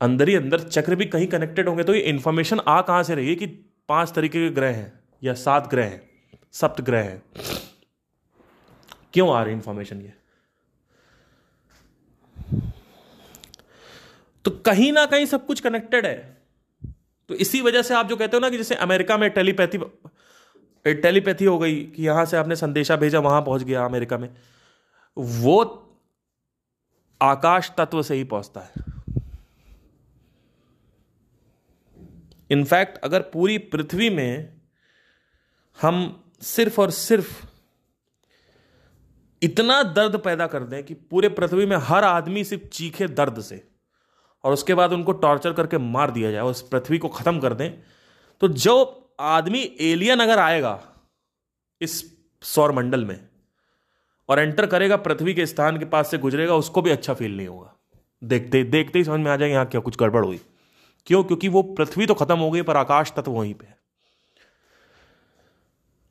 [0.00, 3.28] अंदर ही अंदर चक्र भी कहीं कनेक्टेड होंगे तो ये इंफॉर्मेशन आ कहाँ से रही
[3.28, 3.46] है कि
[3.88, 4.97] पाँच तरीके के ग्रह हैं?
[5.22, 6.10] या सात ग्रह हैं,
[6.52, 7.22] सप्त ग्रह हैं।
[9.12, 10.12] क्यों आ रही इंफॉर्मेशन ये?
[14.44, 16.42] तो कहीं ना कहीं सब कुछ कनेक्टेड है।
[17.28, 19.78] तो इसी वजह से आप जो कहते हो ना कि जैसे अमेरिका में टेलीपैथी
[20.84, 24.36] टेलीपैथी हो गई कि यहाँ से आपने संदेशा भेजा, वहाँ पहुँच गया अमेरिका में।
[25.16, 25.84] वो
[27.22, 28.72] आकाश तत्व से ही पहुँचता है।
[32.50, 34.57] इनफैक्ट अगर पूरी पृथ्वी में
[35.82, 37.46] हम सिर्फ़ और सिर्फ़
[39.42, 43.62] इतना दर्द पैदा कर दें कि पूरे पृथ्वी में हर आदमी सिर्फ़ चीखे दर्द से
[44.44, 47.70] और उसके बाद उनको टॉर्चर करके मार दिया जाए उस पृथ्वी को खत्म कर दें।
[48.40, 48.74] तो जो
[49.20, 50.80] आदमी एलियन अगर आएगा
[51.80, 52.02] इस
[52.42, 53.18] सौर मंडल में
[54.28, 57.48] और एंटर करेगा पृथ्वी के स्थान के पास से गुजरेगा, उसको भी अच्छा फील नहीं
[57.48, 57.74] होगा।
[58.22, 60.40] देखते देखते ही समझ में आ जाएगा यहाँ क्या कुछ गड़बड़ हुई।
[61.06, 61.24] क्यों?
[61.24, 63.77] क्योंकि वो पृथ्वी तो खत्म हो गई, पर आकाश तत्व वहीं पे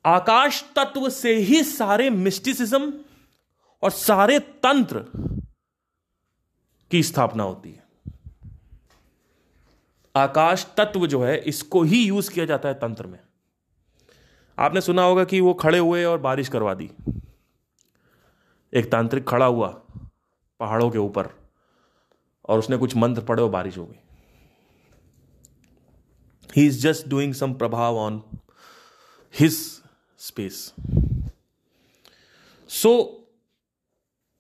[0.08, 2.94] आकाश तत्व से ही सारे मिस्टिसिज्म
[3.84, 5.06] और सारे तंत्र
[6.92, 7.84] की स्थापना होती है।
[10.16, 13.20] आकाश तत्व जो है, इसको ही यूज़ किया जाता है तंत्र में।
[14.60, 16.92] आपने सुना होगा कि वो खड़े हुए और बारिश करवा दी।
[18.74, 19.68] एक तांत्रिक खड़ा हुआ
[20.60, 21.30] पहाड़ों के ऊपर
[22.50, 24.00] और उसने कुछ मंत्र पढ़े और बारिश हो गई।
[26.56, 28.24] He is just doing some प्रभाव on
[29.40, 29.77] his
[30.18, 30.74] space.
[32.66, 33.22] So,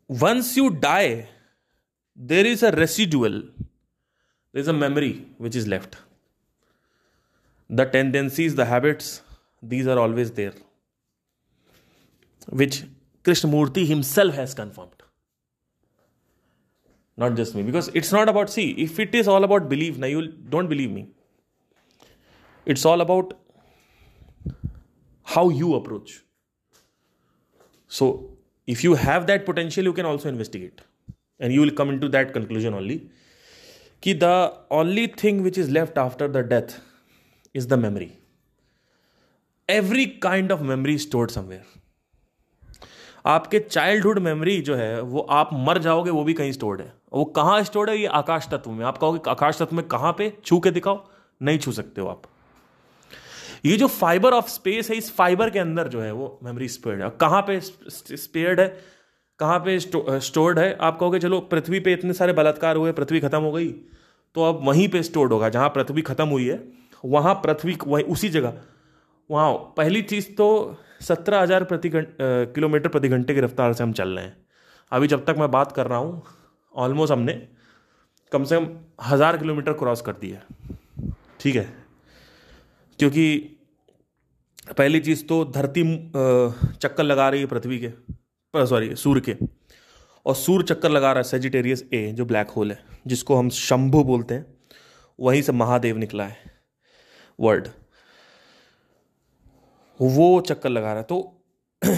[0.07, 1.29] once you die,
[2.15, 3.41] there is a residual,
[4.51, 5.97] there is a memory which is left.
[7.69, 9.21] The tendencies, the habits,
[9.61, 10.53] these are always there,
[12.49, 12.83] which
[13.23, 15.03] Krishnamurti himself has confirmed.
[17.17, 18.71] Not just me, because it's not about see.
[18.71, 21.07] If it is all about belief, now you don't believe me.
[22.65, 23.33] It's all about
[25.37, 26.11] how you approach.
[27.91, 28.13] So,
[28.69, 30.81] if you have that potential, you can also investigate.
[31.43, 32.99] And you will come into that conclusion only.
[34.03, 34.23] कि the
[34.71, 36.81] only thing which is left after the death
[37.55, 38.11] is the memory
[39.69, 41.63] every kind of memory stored somewhere
[43.25, 47.25] आपके childhood memory जो है, वो आप मर जाओगे, वो भी कहीं स्टोर्ड है। वो
[47.25, 47.97] कहाँ स्टोर्ड है?
[47.97, 50.37] ये आकाश तत्व में। आप कहोगे, आकाश तत्व में कहाँ पे?
[50.45, 51.09] छू के दिखाओ।
[51.41, 52.36] नहीं छू सकते हो आप।
[53.65, 57.01] ये जो फाइबर ऑफ़ स्पेस है, इस फाइबर के अंदर जो है, वो मेमोरी स्पेयर्ड
[57.01, 58.67] है। कहाँ पे स्पेयर्ड है?
[59.39, 60.73] कहाँ पे स्टोर्ड है?
[60.77, 63.67] आप कहोगे, चलो, पृथ्वी पे इतने सारे बलात्कार हुए, पृथ्वी खत्म हो गई।
[64.35, 66.63] तो अब वहीं पे स्टोर्ड होगा, जहाँ पृथ्वी खत्म हुई है,
[67.05, 68.53] वहाँ पृथ्वी वही, उसी जगह।
[69.29, 74.09] वहाँ, पहली चीज़ तो सत्रह हज़ार प्रति किलोमीटर प्रति घंटे की रफ्तार से हम चल
[74.09, 74.37] रहे हैं।
[74.91, 76.23] अभी जब तक मैं बात कर रहा हूँ
[76.73, 77.33] ऑलमोस्ट हमने
[78.31, 78.67] कम से कम
[79.03, 80.41] हज़ार किलोमीटर क्रॉस कर दिया
[81.39, 81.67] ठीक है?
[82.99, 83.37] क्योंकि
[84.77, 86.11] पहली चीज़ तो धरती
[86.81, 87.89] चक्कर लगा रही है पृथ्वी के
[88.65, 89.35] सॉरी सूर्य के।
[90.25, 94.03] और सूर्य चक्कर लगा रहा है सेजिटेरियस ए जो ब्लैक होल है, जिसको हम शंभु
[94.03, 94.57] बोलते हैं।
[95.19, 96.37] वहीं से महादेव निकला है।
[97.39, 97.67] वर्ड
[100.01, 101.45] वो चक्कर लगा रहा है। तो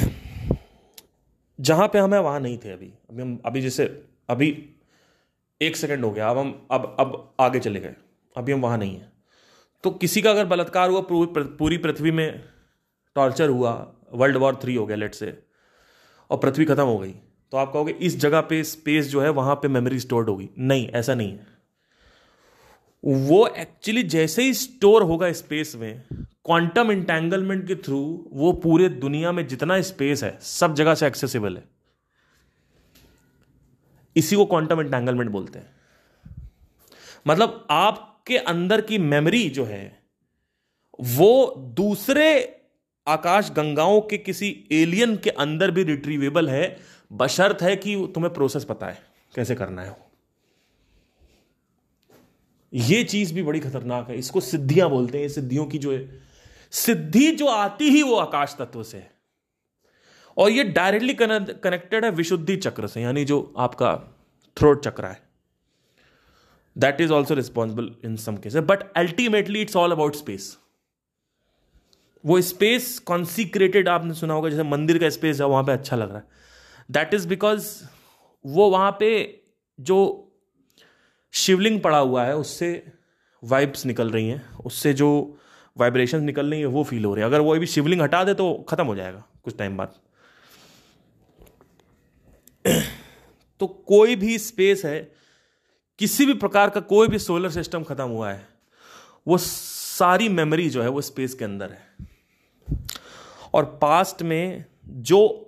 [1.62, 4.70] जहाँ पे हमें वहाँ नहीं थे अभी। अभी हम, अभी जैसे, अभी
[5.62, 7.96] एक सेकंड हो गया। अब हम, अब अब आगे चले गए।
[8.38, 9.19] अभी हम वहाँ नहीं हैं।
[9.84, 12.44] तो किसी का अगर बलात्कार हुआ, पूरी पृथ्वी में
[13.16, 13.72] टॉर्चर हुआ
[14.14, 15.38] वर्ल्ड वॉर थ्री हो गया लेट से
[16.30, 17.14] और पृथ्वी खत्म हो गई
[17.54, 20.88] तो आप कहोगे इस जगह पे स्पेस जो है, वहाँ पे मेमोरी स्टोर्ड होगी। नहीं,
[20.90, 21.48] ऐसा नहीं है।
[23.04, 28.00] वो एक्चुअली जैसे ही स्टोर होगा स्पेस में क्वांटम इंटेंगलमेंट के थ्रू
[28.34, 31.64] वो पूरे दुनिया में जितना स्पेस है, सब जगह से एक्सेसिबल है।
[34.16, 35.72] इसी को क्वांटम इंटेंगलमेंट बोलते हैं।
[37.28, 37.66] मतलब
[38.20, 40.04] आपके अंदर की मेमोरी जो है,
[41.02, 42.30] वो दूसरे
[43.08, 46.78] आकाश गंगाओं के किसी एलियन के अंदर भी रिट्रीवेबल है,
[47.12, 48.98] बशर्त है कि तुम्हें प्रोसेस पता है
[49.36, 49.96] कैसे करना है
[52.74, 56.20] ये चीज़ भी बड़ी खतरनाक है। इसको सिद्धियाँ बोलते हैं। सिद्धियों की जो है,
[56.72, 59.12] सिद्धि जो आती ही वो आकाश तत्व से। है
[60.38, 63.96] और ये डायरेक्टली कनेक्टेड है विशुद्धि चक्र से, यानी जो आपका
[64.58, 65.29] थ्रोट चक्र है।
[66.80, 70.58] That is also responsible in some cases but ultimately it's all about space
[72.26, 76.10] वो स्पेस कॉन्सिक्रेटेड आपने सुना होगा, जैसे मंदिर का स्पेस है, वहाँ पे अच्छा लग
[76.10, 76.26] रहा है।
[76.92, 77.84] दैट इज़ बिकॉज़
[78.46, 79.42] वो वहाँ पे
[79.80, 79.98] जो
[81.32, 82.92] शिवलिंग पड़ा हुआ है, उससे
[83.44, 85.38] वाइब्स निकल रही हैं। उससे जो
[85.78, 88.34] वाइब्रेशन निकल रही है, वो फील हो रही है। अगर वो अभी शिवलिंग हटा दे
[88.34, 89.94] तो खत्म हो जाएगा, कुछ टाइम बाद।
[93.60, 95.19] तो कोई भी स्पेस है
[96.00, 98.48] किसी भी प्रकार का कोई भी सोलर सिस्टम खत्म हुआ है,
[99.28, 102.08] वो सारी मेमोरी जो है वो स्पेस के अंदर है।
[103.54, 105.46] और पास्ट में जो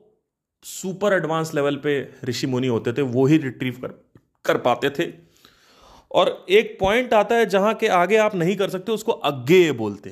[0.64, 4.10] सुपर एडवांस लेवल पे ऋषि मुनि होते थे, वो ही रिट्रीव कर
[4.46, 5.14] कर पाते थे।
[6.12, 10.10] और एक पॉइंट आता है जहाँ के आगे आप नहीं कर सकते, उसको अज्ञेय बोलते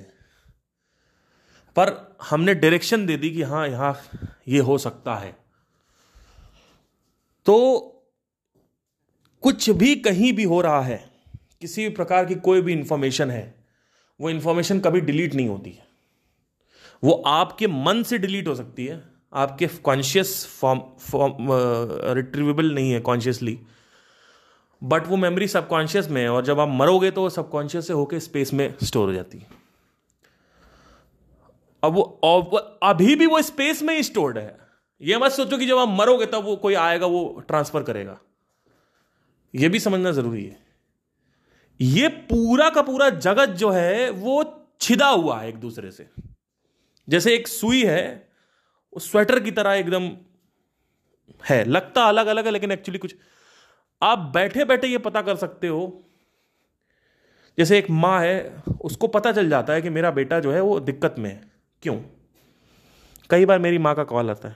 [1.76, 3.98] पर हमने डायरेक्शन दे दी कि हाँ यहाँ
[4.48, 5.36] ये हो सकता है।
[7.46, 7.56] तो
[9.44, 11.04] कुछ भी कहीं भी हो रहा है,
[11.62, 13.56] किसी भी प्रकार की कोई भी इंफॉर्मेशन है,
[14.20, 15.88] वो इंफॉर्मेशन कभी डिलीट नहीं होती है।
[17.04, 19.02] वो आपके मन से डिलीट हो सकती है।
[19.34, 21.48] आपके कॉन्शियस फॉर्म फॉर्म
[22.16, 23.60] रिट्रीवेबल नहीं है कॉन्शियसली
[24.82, 28.20] बट वो मेमोरी सबकॉन्शियस में है और जब आप मरोगे तो वो सबकॉन्शियस से होकर
[28.20, 29.48] स्पेस में स्टोर हो जाती है।
[31.84, 32.02] अब वो
[32.84, 34.58] अभी भी वो स्पेस में ही स्टोर्ड है।
[35.02, 38.18] ये मत सोचो कि जब आप मरोगे तब वो कोई आएगा, वो ट्रांसफ़र करेगा।
[39.56, 40.60] ये भी समझना ज़रूरी है।
[41.82, 46.10] ये पूरा का पूरा जगत जो है, वो छिदा हुआ है एक दूसरे से।
[47.10, 48.30] जैसे एक सुई है,
[48.94, 50.12] वो स्वेटर की तरह एकदम
[51.50, 53.16] है, लगता अलग अलग है, लेकिन एक्चुअली कुछ
[54.04, 56.04] आप बैठे बैठे ये पता कर सकते हो।
[57.58, 60.80] जैसे एक माँ है, उसको पता चल जाता है कि मेरा बेटा जो है, वो
[60.80, 62.02] दिक्कत में है। क्यों?
[63.30, 64.56] कई बार मेरी माँ का कॉल आता है।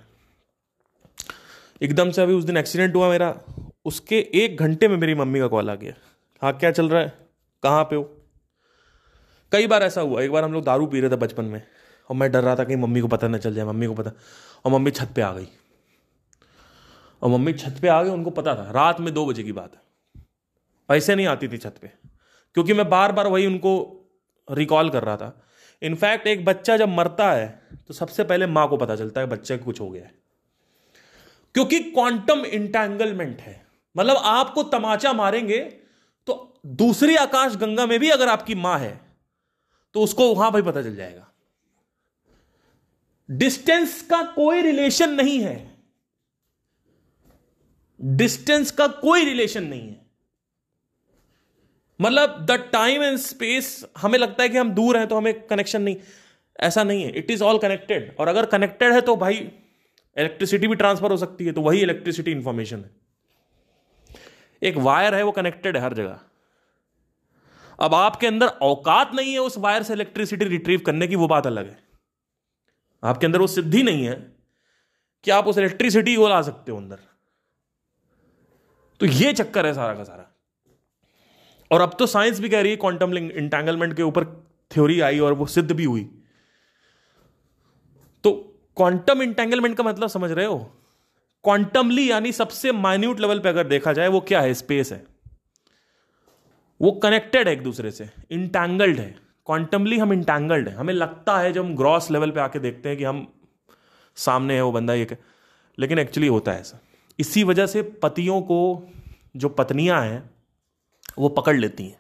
[1.82, 3.42] एकदम से अभी उस दिन एक्सीडेंट हुआ मेरा।
[3.86, 5.94] उसके एक घंटे में मेरी मम्मी का कॉल आ गया।
[6.42, 7.14] हाँ क्या चल रहा है?
[7.64, 8.04] कहाँ पे हो?
[9.52, 11.62] कई बार ऐसा हुआ, एक बार हम लोग दारू पी रहे थे बचपन में,
[12.10, 14.12] और मैं डर रहा था कि मम्मी को पता न चल जाए, मम्मी को पता।
[14.66, 15.48] और मम्मी छत पे आ गई।
[17.22, 19.72] और मम्मी छत पे आ गई, उनको पता था, रात में दो बजे की बात
[19.76, 20.26] है।
[20.90, 21.88] ऐसे नहीं आती थी छत पे,
[22.56, 24.00] क्योंकि मैं बार बार वही उनको
[24.52, 25.42] रिकॉल कर रहा था।
[25.82, 29.58] इनफैक्ट एक बच्चा जब मरता है तो सबसे पहले माँ को पता चलता है बच्चे
[29.58, 30.12] को कुछ हो गया है।
[31.56, 33.63] क्योंकि क्वांटम इंटेंगलमेंट है।
[33.96, 35.60] मतलब आपको तमाचा मारेंगे
[36.28, 39.00] तो दूसरी आकाश गंगा में भी अगर आपकी माँ है
[39.96, 41.28] तो उसको वहाँ भाई पता चल जाएगा।
[43.30, 45.56] डिस्टेंस का कोई रिलेशन नहीं है।
[48.00, 50.02] डिस्टेंस का कोई रिलेशन नहीं है।
[52.00, 55.82] मतलब द टाइम एंड स्पेस हमें लगता है कि हम दूर हैं तो हमें कनेक्शन
[55.82, 55.96] नहीं,
[56.60, 60.76] ऐसा नहीं है। इट इज़ ऑल कनेक्टेड और अगर कनेक्टेड है तो भाई इलेक्ट्रिसिटी भी
[60.76, 63.03] ट्रांसफ़र हो सकती है तो वही इलेक्ट्रिसिटी इंफॉर्मेशन है।
[64.64, 66.20] एक वायर है, वो कनेक्टेड है हर जगह।
[67.80, 71.48] अब आपके अंदर औकात नहीं है उस वायर से इलेक्ट्रिसिटी रिट्रीव करने की, वो बात
[71.48, 71.84] अलग है।
[73.04, 74.36] आपके अंदर वो सिद्धि नहीं है
[75.24, 77.00] कि आप उस इलेक्ट्रिसिटी को ला सकते हो अंदर।
[79.00, 80.30] तो ये चक्कर है सारा का सारा।
[81.72, 84.26] और अब तो साइंस भी कह रही है क्वांटम इंटेंगलमेंट के ऊपर
[84.72, 86.04] थ्योरी आई और वो सिद्ध भी हुई।
[88.24, 88.32] तो
[88.78, 90.83] क्वांटम इंटेंगलमेंट का मतलब समझ रहे हो?
[91.44, 94.54] क्वांटमली यानी सबसे माइन्यूट लेवल पे अगर देखा जाए, वो क्या है?
[94.54, 95.06] स्पेस है।
[96.82, 101.54] वो कनेक्टेड है एक दूसरे से। इंटैंगल्ड है। क्वांटमली हम इंटैंगल्ड है। हमें लगता है
[101.54, 103.34] जब हम ग्रॉस लेवल पे आके देखते हैं कि हम
[104.16, 105.18] सामने है, वो बंदा ये
[105.80, 106.82] लेकिन एक्चुअली होता है ऐसा।
[107.20, 108.88] इसी वजह से पतियों को
[109.36, 110.30] जो पत्नियाँ हैं,
[111.18, 112.00] वो पकड़ लेती हैं।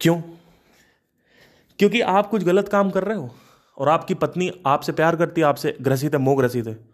[0.00, 0.20] क्यों?
[1.78, 3.34] क्योंकि आप कुछ गलत काम कर रहे हो
[3.78, 6.87] और आपकी पत्नी आपसे प्यार करती है, आपसे ग्रसित है, मोह ग्रसित है।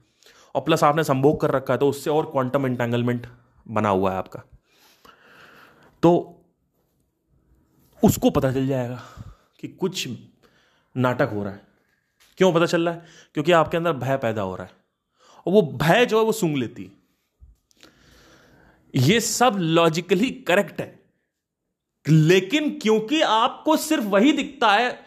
[0.54, 3.26] और प्लस आपने संभोग कर रखा है तो उससे और क्वांटम इंटेंगलमेंट
[3.68, 4.42] बना हुआ है आपका।
[6.02, 6.40] तो
[8.04, 9.02] उसको पता चल जाएगा
[9.60, 10.08] कि कुछ
[10.96, 11.66] नाटक हो रहा है।
[12.36, 13.06] क्यों पता चल रहा है?
[13.34, 14.72] क्योंकि आपके अंदर भय पैदा हो रहा है।
[15.46, 16.92] और वो भय जो है, वो सूंघ लेती है।
[18.94, 21.04] ये सब लॉजिकली करेक्ट है।
[22.08, 25.06] लेकिन क्योंकि आपको सिर्फ़ वही दिखता है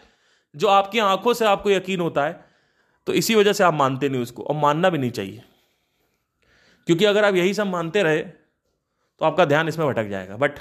[0.56, 2.47] जो आपकी आँखों से आपको यकीन होता है
[3.08, 5.42] तो इसी वजह से आप मानते नहीं उसको, और मानना भी नहीं चाहिए।
[6.88, 10.58] क्योंकि अगर आप यही सब मानते रहे तो आपका ध्यान इसमें भटक जाएगा। बट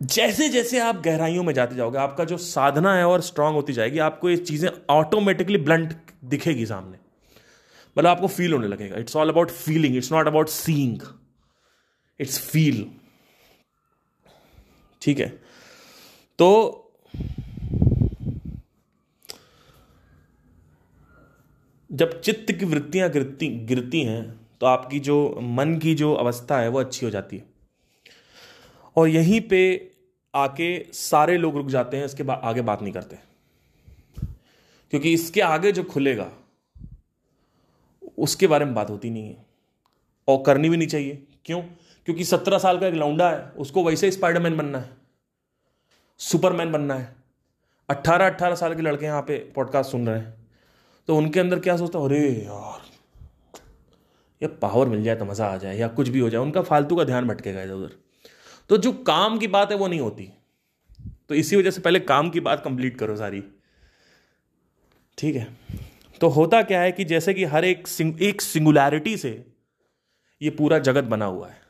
[0.00, 3.98] जैसे जैसे आप गहराइयों में जाते जाओगे, आपका जो साधना है और स्ट्रांग होती जाएगी,
[3.98, 6.98] आपको ये चीज़ें ऑटोमेटिकली ब्लंट दिखेगी सामने।
[7.96, 11.00] मतलब आपको फील होने लगेगा। It's all about feeling it's not about seeing
[12.20, 12.84] it's feel
[15.02, 15.28] ठीक है?
[16.38, 16.48] तो
[21.92, 26.68] जब चित्त की वृत्तियाँ गिरती गिरती हैं तो आपकी जो मन की जो अवस्था है,
[26.68, 27.44] वो अच्छी हो जाती है।
[28.96, 29.90] और यहीं पे
[30.34, 33.16] आके सारे लोग रुक जाते हैं, इसके बाद आगे बात नहीं करते।
[34.90, 36.32] क्योंकि इसके आगे जो खुलेगा,
[38.18, 39.46] उसके बारे में बात होती नहीं है।
[40.28, 41.62] और करनी भी नहीं चाहिए। क्यों?
[42.04, 44.90] क्योंकि सत्रह साल का एक लौंडा है, उसको वैसे ही स्पाइडरमैन बनना है
[46.18, 47.16] सुपरमैन बनना है।
[47.90, 50.39] अट्ठारह अट्ठारह साल के लड़के यहाँ पे पॉडकास्ट सुन रहे हैं।
[51.10, 52.82] तो उनके अंदर क्या सोचता अरे यार
[54.42, 56.96] ये पावर मिल जाए तो मज़ा आ जाए या कुछ भी हो जाए। उनका फालतू
[56.96, 57.96] का ध्यान भटकेगा इधर उधर।
[58.68, 60.28] तो जो काम की बात है वो नहीं होती।
[61.28, 63.42] तो इसी वजह से पहले काम की बात कंप्लीट करो सारी।
[65.18, 65.56] ठीक है?
[66.20, 69.52] तो होता क्या है कि जैसे कि हर एक सिंग, एक सिंगुलैरिटी से
[70.42, 71.60] ये पूरा जगत बना हुआ है।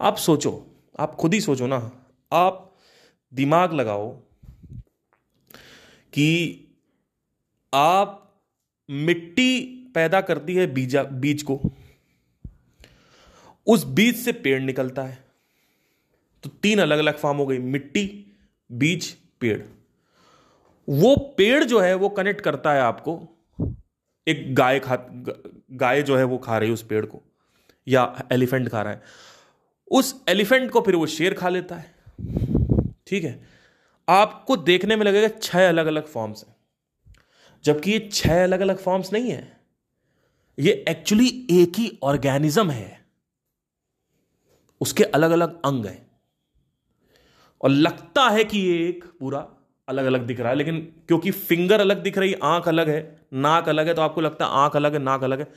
[0.00, 0.66] आप सोचो
[1.00, 1.90] आप खुद ही सोचो ना।
[2.32, 2.74] आप
[3.32, 4.10] दिमाग लगाओ
[6.12, 6.66] कि
[7.74, 8.40] आप
[8.90, 9.60] मिट्टी
[9.94, 11.60] पैदा करती है बीजा, बीज को।
[13.66, 15.24] उस बीज से पेड़ निकलता है।
[16.42, 18.36] तो तीन अलग अलग फॉर्म हो गई, मिट्टी,
[18.72, 19.62] बीज, पेड़।
[20.88, 23.28] वो पेड़ जो है, वो कनेक्ट करता है आपको।
[24.28, 24.98] एक गाय खा,
[25.70, 27.22] गाय जो है, वो खा रही है उस पेड़ को,
[27.88, 29.02] या एलिफेंट खा रहा है।
[29.90, 31.94] उस एलिफेंट को फिर वो शेर खा लेता है।
[33.06, 33.48] ठीक है?
[34.08, 36.56] आपको देखने में लगेगा, छह अलग अलग फॉर्म्स हैं।
[37.64, 39.60] जबकि ये छह अलग अलग फॉर्म्स नहीं है।
[40.58, 43.00] ये एक्चुअली एक ही ऑर्गेनिज्म है।
[44.80, 46.10] उसके अलग अलग अंग हैं।
[47.60, 49.46] और लगता है कि ये एक पूरा
[49.88, 53.68] अलग अलग दिख रहा है, लेकिन क्योंकि फिंगर अलग दिख रही, आँख अलग है, नाक
[53.68, 55.48] अलग है तो आपको लगता है आँख अलग है, नाक अलग है।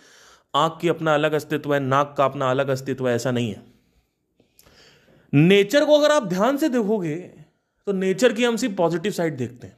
[0.55, 3.61] आँख की अपना अलग अस्तित्व है, नाक का अपना अलग अस्तित्व है, ऐसा नहीं है।
[5.33, 7.15] नेचर को अगर आप ध्यान से देखोगे
[7.87, 9.77] तो नेचर की हम सिर्फ़ पॉजिटिव साइड देखते हैं।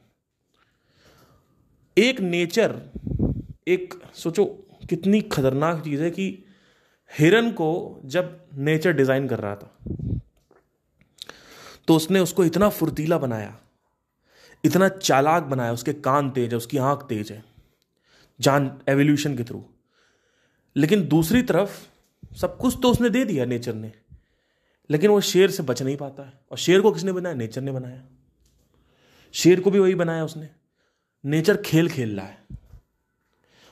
[1.97, 2.71] एक नेचर,
[3.67, 4.45] एक, सोचो,
[4.89, 6.27] कितनी खतरनाक चीज़ है कि
[7.11, 9.77] हिरन को जब नेचर डिज़ाइन कर रहा था
[11.87, 13.55] तो उसने उसको इतना फुर्तीला बनाया,
[14.63, 17.43] इतना चालाक बनाया, उसके कान तेज है, उसकी आँख तेज है,
[18.39, 19.63] जान एवोल्यूशन के थ्रू
[20.75, 21.71] लेकिन दूसरी तरफ़,
[22.35, 23.91] सब कुछ तो उसने दे दिया नेचर ने,
[24.89, 27.35] लेकिन वो शेर से बच नहीं पाता है, और शेर को किसने बनाया?
[27.35, 28.03] नेचर ने बनाया।
[29.33, 30.49] शेर को भी वही बनाया उसने।
[31.26, 32.38] नेचर खेल खेल रहा है।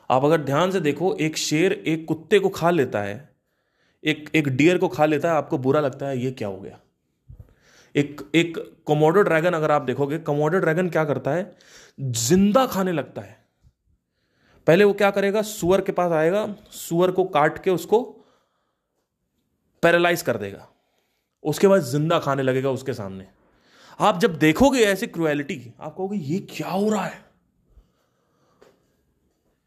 [0.10, 3.30] आप अगर ध्यान से देखो, एक शेर एक कुत्ते को खा लेता है,
[4.04, 6.80] एक एक डियर को खा लेता है, आपको बुरा लगता है, ये क्या हो गया?
[7.95, 11.56] एक एक कमोडो ड्रैगन अगर आप देखोगे कमोडो ड्रैगन क्या करता है?
[11.99, 13.38] ज़िंदा खाने लगता है।
[14.68, 15.41] पहले वो क्या करेगा?
[15.41, 18.01] सुअर के पास आएगा, सुअर को काट के उसको
[19.84, 20.68] पैरालाइज कर देगा।
[21.43, 23.28] उसके बाद ज़िंदा खाने लगेगा उसके सामने।
[23.99, 27.32] आप जब देखोगे ऐसी क्रुएलिटी आप कहोगे, ये क्या हो रहा है?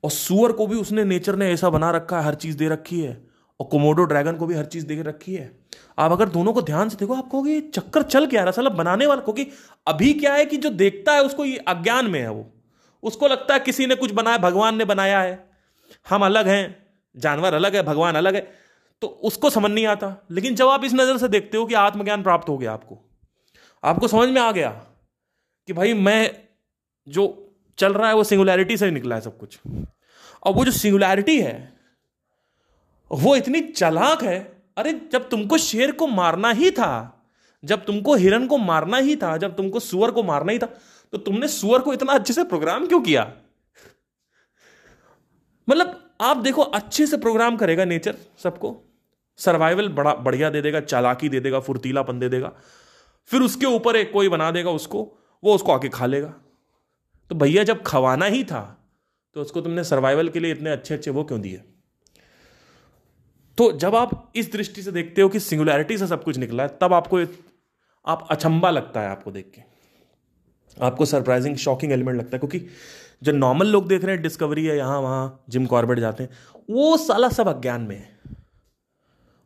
[0.07, 3.01] और सुअर को भी उसने, नेचर ने ऐसा बना रखा है, हर चीज़ दे रखी
[3.01, 3.27] है।
[3.61, 5.59] और कोमोडो ड्रैगन को भी हर चीज़ दे रखी है।
[5.99, 9.07] आप अगर दोनों को ध्यान से देखो, आप कहोगे चक्कर चल क्या रहा साला बनाने
[9.07, 9.47] वाला, क्योंकि
[9.87, 12.53] अभी क्या है कि जो देखता है, उसको ये अज्ञान में है वो।
[13.03, 15.51] उसको लगता है किसी ने कुछ बनाया, भगवान ने बनाया है।
[16.09, 16.87] हम अलग हैं,
[17.17, 18.53] जानवर अलग है, भगवान अलग है।
[19.01, 22.23] तो उसको समझ नहीं आता। लेकिन जब आप इस नज़र से देखते हो कि आत्मज्ञान
[22.23, 22.99] प्राप्त हो गया आपको
[23.85, 24.71] आपको समझ में आ गया
[25.67, 26.37] कि भाई मैं
[27.09, 27.43] जो
[27.79, 29.59] चल रहा है, वो सिंगुलैरिटी से निकला है सब कुछ।
[30.47, 31.77] और वो जो सिंगुलैरिटी है,
[33.13, 37.23] वो इतनी चलाक है। अरे, जब तुमको शेर को मारना ही था,
[37.65, 40.67] जब तुमको हिरन को मारना ही था, जब तुमको सुअर को मारना ही था
[41.13, 43.33] तो तुमने सुअर को इतना अच्छे से प्रोग्राम क्यों किया?
[45.69, 48.83] मतलब आप देखो, अच्छे से प्रोग्राम करेगा नेचर सबको।
[49.37, 52.53] सर्वाइवल बड़ा, बढ़िया दे देगा, चालाकी दे देगा, फुर्तीलापन दे देगा।
[53.27, 56.35] फिर उसके ऊपर एक कोई बना देगा उसको, वो उसको आके खा लेगा।
[57.31, 58.76] तो भैया, जब खवाना ही था
[59.37, 61.63] तो उसको तुमने सर्वाइवल के लिए इतने अच्छे अच्छे वो क्यों दिए?
[63.59, 66.69] तो जब आप इस दृष्टि से देखते हो कि सिंगुलैरिटी से सब कुछ निकला है,
[66.81, 67.19] तब आपको
[68.05, 69.63] आप अचंबा लगता है आपको देख के।
[70.77, 72.67] आपको सरप्राइजिंग शॉकिंग एलिमेंट लगता है, क्योंकि
[73.23, 76.31] जो नॉर्मल लोग देख रहे हैं डिस्कवरी है, यहाँ वहाँ जिम कॉर्बेट जाते हैं,
[76.71, 78.19] वो साला सब अज्ञान में है।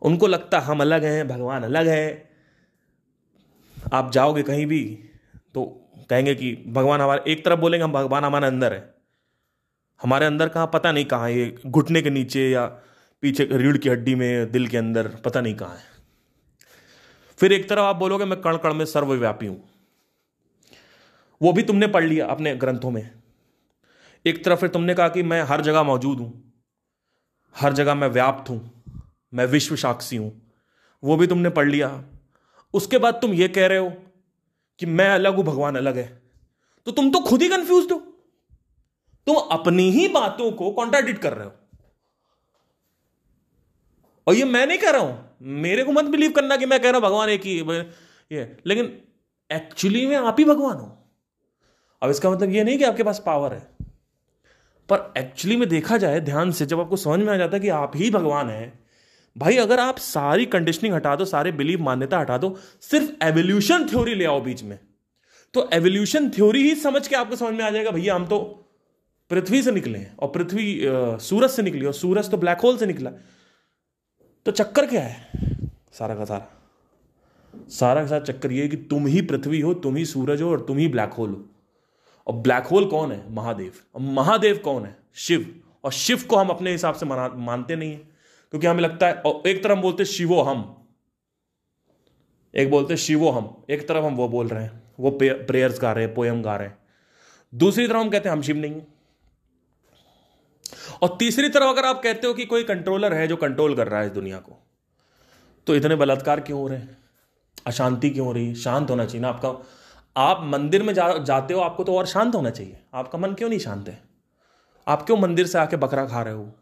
[0.03, 2.31] उनको लगता हम अलग हैं, भगवान अलग है।
[3.93, 4.83] आप जाओगे कहीं भी
[5.55, 5.65] तो
[6.11, 9.00] कहेंगे कि भगवान हमारे, एक तरफ़ बोलेंगे हम भगवान हमारे अंदर है।
[10.01, 12.67] हमारे अंदर कहाँ पता नहीं कहाँ ये घुटने के नीचे या
[13.23, 15.89] पीछे रीढ़ की हड्डी में, दिल के अंदर, पता नहीं कहाँ है।
[17.39, 19.63] फिर एक तरफ़ आप बोलोगे, मैं कण कण में सर्वव्यापी हूँ।
[21.41, 23.11] वो भी तुमने पढ़ लिया अपने ग्रंथों में।
[24.25, 26.33] एक तरफ़ फिर तुमने कहा कि मैं हर जगह मौजूद हूँ,
[27.57, 28.83] हर जगह मैं व्याप्त हूँ,
[29.35, 30.33] मैं विश्व साक्षी हूँ।
[31.03, 31.89] वो भी तुमने पढ़ लिया।
[32.75, 33.93] उसके बाद तुम ये कह रहे हो
[34.81, 36.23] कि मैं अलग हूँ, भगवान अलग है।
[36.87, 37.99] तो तुम तो खुद ही कंफ्यूज हो।
[39.27, 41.53] तुम अपनी ही बातों को कॉन्ट्राडिक्ट कर रहे हो।
[44.27, 46.91] और ये मैं नहीं कह रहा हूँ। मेरे को मत बिलीव करना कि मैं कह
[46.91, 47.59] रहा हूँ भगवान एक ही
[48.31, 49.03] ये। लेकिन
[49.53, 50.97] एक्चुअली में आप ही भगवान हो।
[52.03, 53.69] अब इसका मतलब ये नहीं कि आपके पास पावर है।
[54.89, 57.69] पर एक्चुअली में देखा जाए, ध्यान से जब आपको समझ में आ जाता है कि
[57.69, 58.81] आप ही भगवान है,
[59.39, 64.15] भाई अगर आप सारी कंडीशनिंग हटा दो, सारे बिलीव मान्यता हटा दो, सिर्फ़ एवोल्यूशन थ्योरी
[64.15, 64.79] ले आओ बीच में।
[65.55, 68.67] तो एवोल्यूशन थ्योरी ही समझ के आपको समझ में आ जाएगा, भैया, हम तो
[69.31, 70.81] पृथ्वी से निकले हैं और पृथ्वी
[71.21, 73.11] सूरज से निकली और सूरज तो ब्लैक होल से निकला।
[74.47, 75.31] तो चक्कर क्या है?
[75.93, 76.47] सारा का सारा।
[77.69, 80.51] सारा का सारा चक्कर ये है कि तुम ही पृथ्वी हो, तुम ही सूरज हो
[80.51, 81.45] और तुम ही ब्लैक होल हो।
[82.27, 83.33] और ब्लैक होल कौन है?
[83.33, 84.97] महादेव। और महादेव कौन है?
[85.15, 87.99] शिव। और शिव को हम अपने हिसाब से मानते नहीं है।
[88.51, 90.89] क्योंकि हमें लगता है, और एक तरफ़ हम बोलते शिवो हम।
[92.55, 96.05] एक बोलते शिवो हम। एक तरफ़ हम वो बोल रहे हैं, वो प्रेयर्स गा रहे
[96.05, 96.79] हैं पोयम गा रहे हैं।
[97.55, 98.81] दूसरी तरफ़ हम कहते हैं, हम शिव नहीं
[101.03, 104.01] और तीसरी तरफ़ अगर आप कहते हो कि कोई कंट्रोलर है जो कंट्रोल कर रहा
[104.01, 104.67] है इस दुनिया को
[105.67, 106.99] तो इतने बलात्कार क्यों हो रहे हैं?
[107.67, 108.55] अशांति क्यों हो रही है?
[108.55, 109.67] शांत होना चाहिए ना आपका।
[110.17, 113.49] आप मंदिर में जा, जाते हो आपको तो और शांत होना चाहिए। आपका मन क्यों
[113.49, 114.03] नहीं शांत है?
[114.89, 116.53] आप क्यों मंदिर से आके बकरा खा रहे हो?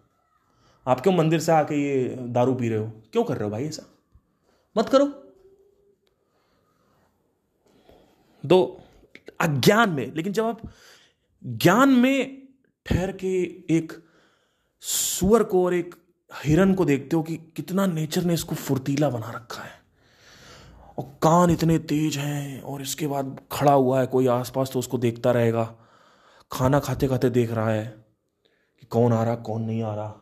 [0.87, 2.93] आप क्यों मंदिर से आके ये दारू पी रहे हो?
[3.13, 3.83] क्यों कर रहे हो भाई ऐसा?
[4.77, 5.25] मत करो।
[8.47, 8.81] दो
[9.41, 10.61] अज्ञान में लेकिन जब आप
[11.47, 12.49] ज्ञान में
[12.87, 14.08] ठहर के एक
[14.81, 15.95] सुअर को और एक
[16.45, 19.71] हिरन को देखते हो कि कितना नेचर ने इसको फुर्तीला बना रखा है।
[20.99, 24.99] और कान इतने तेज हैं और इसके बाद खड़ा हुआ है, कोई आसपास तो उसको
[24.99, 25.75] देखता रहेगा।
[26.53, 28.05] खाना खाते खाते देख रहा है
[28.81, 30.15] कि कौन आ रहा, कौन नहीं आ रहा।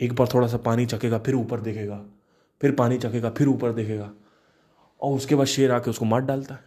[0.00, 2.04] एक बार थोड़ा सा पानी चखेगा, फिर ऊपर देखेगा।
[2.60, 4.10] फिर पानी चखेगा, फिर ऊपर देखेगा।
[5.00, 6.64] और उसके बाद शेर आके उसको मार डालता है।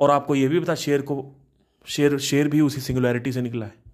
[0.00, 1.34] और आपको ये भी पता शेर को,
[1.86, 3.87] शेर शेर भी उसी सिंगुलैरिटी से निकला है।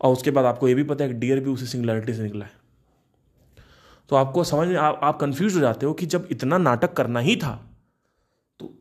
[0.00, 2.44] और उसके बाद आपको ये भी पता है कि डियर भी उसी सिंगुलैरिटी से निकला
[2.44, 2.64] है।
[4.10, 7.36] तो आपको समझ में, आप कंफ्यूज हो जाते हो कि जब इतना नाटक करना ही
[7.36, 7.54] था
[8.60, 8.72] तो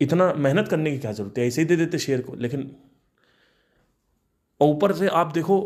[0.00, 1.46] इतना मेहनत करने की क्या ज़रूरत है?
[1.46, 2.70] ऐसे ही दे देते शेर को, लेकिन
[4.60, 5.58] ऊपर से आप देखो,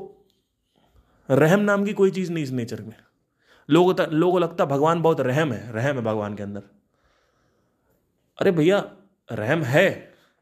[1.28, 2.94] रहम नाम की कोई चीज़ नहीं इस नेचर में।
[3.68, 6.62] लोगों तक लोगों को लगता भगवान बहुत रहम है रहम है भगवान के अंदर।
[8.38, 8.78] अरे भैया,
[9.28, 9.88] रहम है,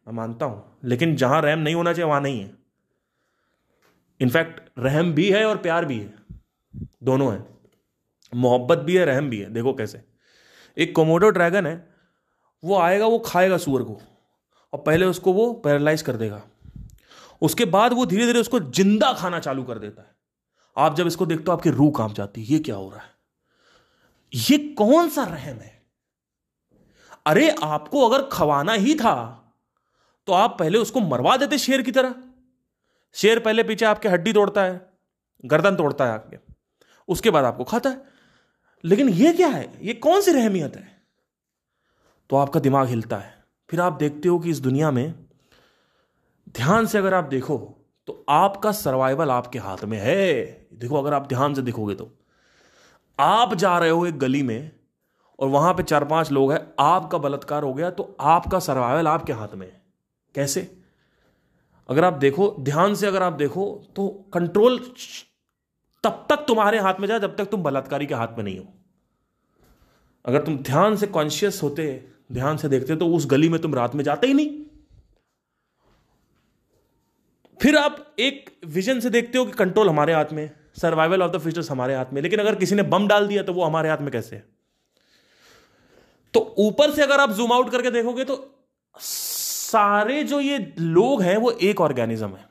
[0.07, 2.64] मैं मानता हूँ, लेकिन जहाँ रहम नहीं होना चाहिए, वहाँ नहीं है।
[4.21, 6.15] इनफैक्ट रहम भी है और प्यार भी है।
[7.05, 7.45] दोनों है।
[8.33, 10.03] मोहब्बत भी है, रहम भी है। देखो कैसे।
[10.77, 11.75] एक कोमोडो ड्रैगन है,
[12.63, 14.01] वो आएगा, वो खाएगा सुअर को,
[14.73, 16.43] और पहले उसको वो पैरालाइज कर देगा।
[17.43, 20.15] उसके बाद वो धीरे धीरे उसको ज़िंदा खाना चालू कर देता है।
[20.77, 23.13] आप जब इसको देखते हो, आपकी रूह काँप जाती है। ये क्या हो रहा है?
[24.33, 25.73] ये कौन सा रहम है?
[27.27, 29.41] अरे, आपको अगर खवाना ही था
[30.29, 32.15] तो आप पहले उसको मरवा देते शेर की तरह।
[33.15, 34.81] शेर पहले पीछे आपके हड्डी तोड़ता है,
[35.45, 36.39] गर्दन तोड़ता है आपके
[37.09, 38.03] उसके बाद आपको खाता है।
[38.85, 39.73] लेकिन ये क्या है?
[39.83, 40.87] ये कौन सी रहमियत है?
[42.31, 43.33] तो आपका दिमाग हिलता है।
[43.71, 45.15] फिर आप देखते हो कि इस दुनिया में
[46.49, 47.57] ध्यान से अगर आप देखो
[48.09, 52.11] तो आपका सर्वाइवल आपके हाथ में है। देखो, अगर आप ध्यान से देखोगे तो।
[53.19, 54.71] आप जा रहे हो एक गली में
[55.39, 59.33] और वहाँ पे चार पाँच लोग हैं, आपका बलात्कार हो गया तो आपका सर्वाइवल आपके
[59.33, 59.83] हाथ में है।
[60.35, 60.84] कैसे?
[61.89, 63.65] अगर आप देखो, ध्यान से अगर आप देखो
[63.97, 64.79] तो कंट्रोल
[66.05, 68.67] तब तक तुम्हारे हाथ में जाए जब तक तुम बलात्कारी के हाथ में नहीं हो।
[70.25, 73.95] अगर तुम ध्यान से कॉन्शियस होते, ध्यान से देखते तो उस गली में तुम रात
[73.95, 74.63] में जाते ही नहीं।
[77.61, 81.39] फिर आप एक विजन से देखते हो कि कंट्रोल हमारे हाथ में सर्वाइवल ऑफ़ द
[81.39, 83.99] फिटर्स हमारे हाथ में लेकिन अगर किसी ने बम डाल दिया तो वो हमारे हाथ
[83.99, 84.45] में कैसे है?
[86.35, 88.35] तो ऊपर से अगर आप जूम आउट करके देखोगे तो
[89.75, 92.49] सारे जो ये लोग हैं, वो एक ऑर्गेनिज्म है।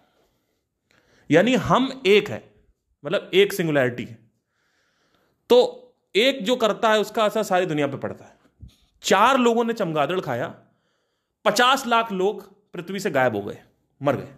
[1.29, 2.53] यानी हम एक है
[3.03, 4.17] मतलब एक सिंगुलैरिटी है।
[5.49, 5.57] तो
[6.15, 8.69] एक जो करता है, उसका असर सारी दुनिया पे पड़ता है।
[9.03, 10.47] चार लोगों ने चमगादड़ खाया,
[11.45, 12.43] पचास लाख लोग
[12.73, 13.57] पृथ्वी से गायब हो गए,
[14.01, 14.33] मर गए।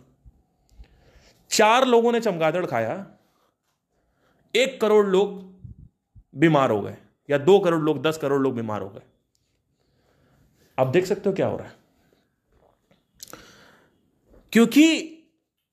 [1.52, 3.06] चार लोगों ने चमगादड़ खाया,
[4.56, 5.40] एक करोड़ लोग
[6.36, 6.98] बीमार हो गए,
[7.30, 9.02] या दो करोड़ लोग, दस करोड़ लोग बीमार हो गए।
[10.78, 11.85] आप देख सकते हो क्या हो रहा है।
[14.56, 14.84] क्योंकि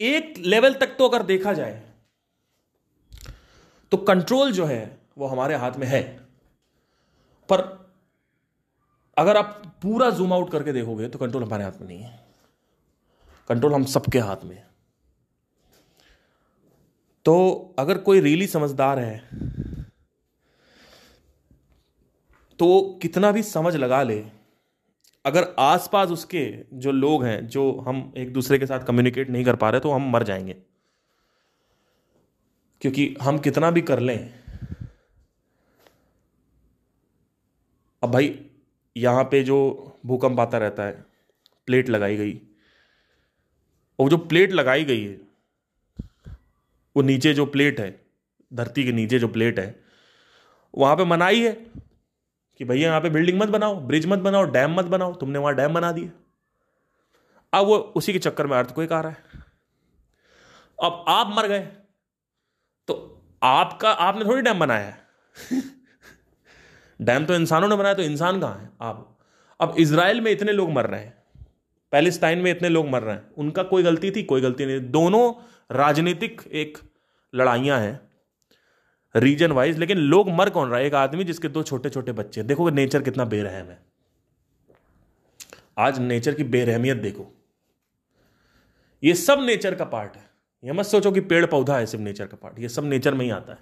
[0.01, 1.93] एक लेवल तक तो अगर देखा जाए
[3.93, 6.03] तो कंट्रोल जो है, वो हमारे हाथ में है।
[7.49, 7.61] पर
[9.17, 12.27] अगर आप पूरा जूम आउट करके देखोगे तो कंट्रोल हमारे हाथ में नहीं है।
[13.49, 14.67] कंट्रोल हम सबके हाथ में है।
[17.25, 19.19] तो अगर कोई रियली समझदार है
[22.59, 24.42] तो कितना भी समझ लगा ले
[25.25, 29.57] अगर आसपास उसके जो लोग हैं, जो हम एक दूसरे के साथ कम्युनिकेट नहीं कर
[29.57, 30.57] पा रहे तो हम मर जाएँगे।
[32.83, 34.19] क्योंकि हम कितना भी कर लें,
[38.03, 38.35] अब भाई
[38.97, 39.59] यहाँ पे जो
[40.07, 41.05] भूकंप आता रहता है
[41.69, 42.41] प्लेट लगाई गई,
[43.99, 45.21] और जो प्लेट लगाई गई है,
[46.97, 48.01] वो नीचे जो प्लेट है,
[48.53, 49.75] धरती के नीचे जो प्लेट है,
[50.75, 51.53] वहाँ पे मनाई है।
[52.63, 55.55] कि भैया यहाँ पे बिल्डिंग मत बनाओ ब्रिज मत बनाओ डैम मत बनाओ, तुमने वहाँ
[55.55, 56.11] डैम बना दिया।
[57.59, 59.19] अब वो उसी के चक्कर में अर्थ कोई आ रहा है।
[60.83, 61.61] अब आप मर गए
[62.89, 65.07] तो आपका, आपने थोड़ी डैम बनाया है।
[67.03, 68.71] डैम तो इंसानों ने बनाया तो इंसान कहाँ है?
[68.81, 69.19] आप,
[69.61, 71.23] अब इसराइल में इतने लोग मर रहे हैं
[71.93, 74.23] पैलेस्टाइन में इतने लोग मर रहे हैं, उनका कोई गलती थी?
[74.23, 75.35] कोई गलती नहीं। दोनों
[75.77, 76.79] राजनीतिक एक
[77.35, 78.12] लड़ाइयाँ हैं।
[79.15, 80.87] रीजन वाइज, लेकिन लोग मर कौन रहा है?
[80.87, 83.83] एक आदमी जिसके दो छोटे छोटे बच्चे देखो नेचर कितना बेरहम है।
[85.79, 87.27] आज नेचर की बेरहमियत देखो।
[89.03, 90.31] ये सब नेचर का पार्ट है।
[90.65, 93.25] ये मत सोचो कि पेड़ पौधा है सिर्फ़ नेचर का पार्ट। ये सब नेचर में
[93.25, 93.59] ही आता है।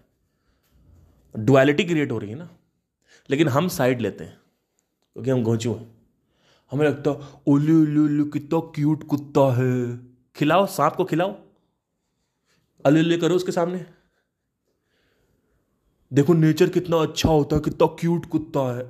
[1.35, 2.49] डुअलिटी क्रिएट हो रही है ना।
[3.31, 4.41] लेकिन हम साइड लेते हैं,
[5.13, 6.01] क्योंकि हम घोचू हैं।
[6.71, 7.11] हमें लगता
[7.47, 9.99] ओले ओले ओले, कितना क्यूट कुत्ता है।
[10.37, 11.39] खिलाओ, सांप को खिलाओ।
[12.87, 13.87] अले ले करो उसके सामने।
[16.13, 18.85] देखो, नेचर कितना अच्छा होता है, कितना क्यूट कुत्ता है।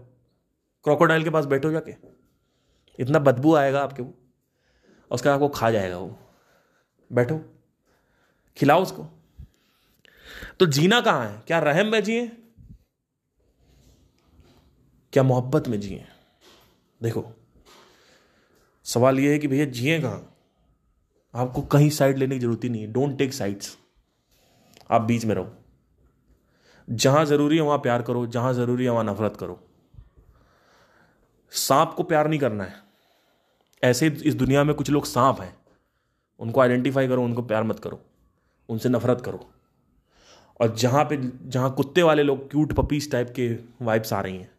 [0.85, 1.95] क्रोकोडाइल के पास बैठो जाके।
[2.99, 4.15] इतना बदबू आएगा आपके वो
[5.11, 6.19] उसके आपको खा जाएगा वो।
[7.13, 7.41] बैठो।
[8.57, 9.07] खिलाओ उसको।
[10.61, 11.43] तो जीना कहाँ है?
[11.47, 12.29] क्या रहम में जिए?
[15.13, 16.05] क्या मोहब्बत में जिए?
[17.03, 17.25] देखो,
[18.85, 20.37] सवाल यह है कि भैया, जिए कहाँ?
[21.35, 23.79] आपको कहीं साइड लेने की ज़रूरत ही नहीं है। डोंट टेक साइड्स
[24.91, 25.60] आप बीच में रहो।
[26.93, 29.67] जहाँ ज़रूरी है वहाँ प्यार करो, जहाँ ज़रूरी है वहाँ नफरत करो।
[31.51, 32.75] सांप को प्यार नहीं करना है।
[33.85, 35.59] ऐसे इस दुनिया में कुछ लोग सांप हैं।
[36.41, 38.03] उनको आइडेंटिफाई करो, उनको प्यार मत करो।
[38.69, 39.51] उनसे नफरत करो।
[40.61, 44.51] और जहाँ पे, जहाँ कुत्ते वाले लोग क्यूट पपीस टाइप के वाइब्स आ रही हैं।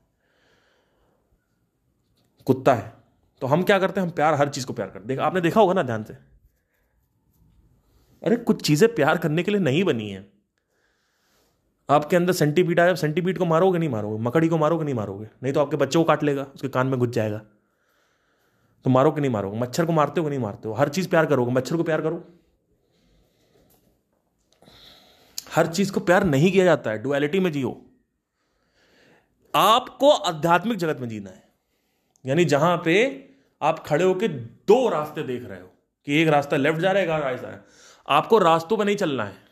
[2.46, 2.94] कुत्ता है।
[3.42, 4.08] तो हम क्या करते हैं?
[4.08, 6.14] हम प्यार, हर चीज़ को प्यार करते देखा, आपने देखा होगा ना ध्यान से?
[8.24, 10.41] अरे, कुछ चीज़ें प्यार करने के लिए नहीं बनी है।
[11.92, 14.24] आपके अंदर सेंटीपीट आया सेंटीपीट को मारोगे, नहीं मारोगे?
[14.24, 15.28] मकड़ी को मारोगे, नहीं मारोगे?
[15.44, 17.38] नहीं तो आपके बच्चे को काट लेगा, उसके कान में घुस जाएगा।
[18.84, 19.60] तो मारोगे नहीं मारोगे?
[19.60, 20.74] मच्छर को मारते हो नहीं मारते हो?
[20.74, 21.52] हर चीज़ प्यार करोगे?
[21.52, 22.28] मच्छर को प्यार करो?
[25.52, 27.86] हर चीज़ को प्यार नहीं किया जाता है। डुअलिटी में जियो।
[29.56, 31.44] आपको आध्यात्मिक जगत में जीना है।
[32.26, 33.30] यानी जहाँ पे
[33.62, 34.28] आप खड़े होकर
[34.68, 35.68] दो रास्ते देख रहे हो,
[36.06, 37.64] कि एक रास्ता लेफ़्ट जा रहा है, एक रास्ता है।
[38.10, 39.51] आपको रास्तों पर नहीं चलना है।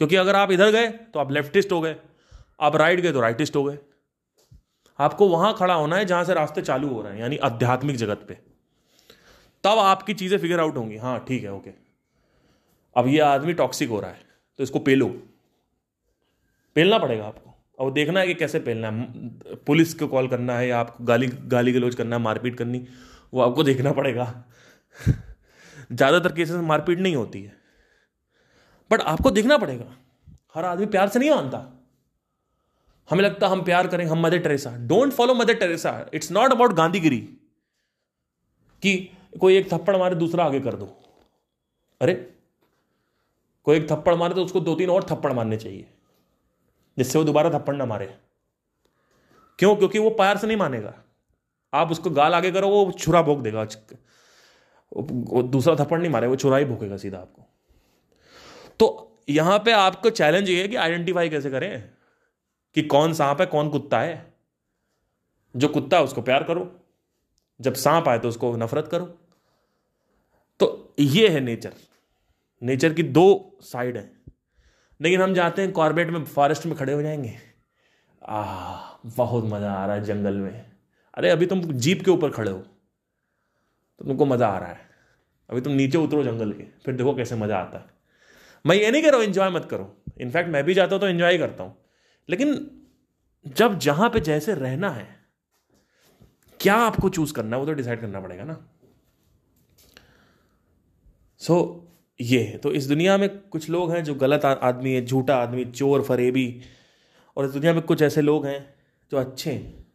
[0.00, 1.96] क्योंकि अगर आप इधर गए तो आप लेफ्टिस्ट हो गए।
[2.60, 3.78] आप राइट गए तो राइटिस्ट हो गए।
[4.98, 8.24] आपको वहाँ खड़ा होना है जहाँ से रास्ते चालू हो रहे हैं, यानी आध्यात्मिक जगत
[8.28, 8.34] पे।
[9.64, 11.70] तब आपकी चीज़ें फिगर आउट होंगी। हाँ ठीक है ओके
[12.96, 14.24] अब ये आदमी टॉक्सिक हो रहा है
[14.58, 15.08] तो इसको पेलो।
[16.76, 20.68] पेलना पड़ेगा आपको। और देखना है कि कैसे पेलना है। पुलिस को कॉल करना है
[20.68, 22.86] या आपको गाली गाली गलोच करना है, मारपीट करनी,
[23.34, 24.44] वो आपको देखना पड़ेगा।
[25.92, 27.59] ज़्यादातर केसेस मारपीट नहीं होती है।
[28.90, 29.96] बट आपको देखना पड़ेगा।
[30.54, 31.76] हर आदमी प्यार से नहीं मानता।
[33.10, 34.76] हमें लगता हम प्यार करें, हम Mother Teresa.
[34.76, 36.06] Don't follow Mother Teresa.
[36.14, 37.18] It's not about Gandhigiri.
[38.82, 39.10] कि
[39.40, 41.02] कोई एक थप्पड़ मारे, दूसरा आगे कर दो।
[42.00, 42.34] अरे,
[43.64, 45.90] कोई एक थप्पड़ मारे तो उसको दो तीन और थप्पड़ मारने चाहिए।
[46.98, 48.18] जिससे वो दोबारा थप्पड़ ना मारे।
[49.58, 49.76] क्यों?
[49.76, 50.94] क्योंकि वो प्यार से नहीं मानेगा।
[51.74, 53.64] आप उसको गाल आगे करो, वो छुरा भोग देगा।
[55.42, 57.46] दूसरा थप्पड़ नहीं मारे, वो छुरा ही भोगेगा सीधा आपको।
[58.80, 61.90] तो यहाँ पे आपको चैलेंज ये है कि आइडेंटिफाई कैसे करें?
[62.74, 64.34] कि कौन सांप है, कौन कुत्ता है?
[65.56, 66.80] जो कुत्ता है, उसको प्यार करो।
[67.60, 69.18] जब सांप आए तो उसको नफरत करो।
[70.60, 71.72] तो ये है नेचर
[72.62, 74.12] नेचर की दो साइड है।
[75.00, 77.38] लेकिन हम जाते हैं कॉर्बेट में फॉरेस्ट में खड़े हो जाएँगे।
[78.28, 78.74] आ
[79.06, 80.72] बहुत मज़ा आ रहा है जंगल में।
[81.14, 82.58] अरे, अभी तुम जीप के ऊपर खड़े हो।
[83.98, 84.80] तो तुमको मज़ा आ रहा है।
[85.50, 87.99] अभी तुम नीचे उतरो जंगल के। फिर देखो कैसे मज़ा आता है।
[88.66, 91.08] मैं ये नहीं कह रहा हूँ इंजॉय मत करो। इनफैक्ट मैं भी जाता हूँ तो
[91.08, 91.76] इंजॉय करता हूँ।
[92.28, 92.70] लेकिन
[93.46, 95.20] जब जहाँ पे जैसे रहना है
[96.60, 98.68] क्या आपको चूज़ करना है वो तो डिसाइड करना पड़ेगा ना।
[101.38, 101.90] सो so,
[102.20, 105.64] ये है। तो इस दुनिया में कुछ लोग हैं जो गलत आदमी है झूठा आदमी
[105.64, 106.60] चोर फरेबी
[107.36, 108.74] और इस दुनिया में कुछ ऐसे लोग हैं
[109.12, 109.86] जो अच्छे हैं।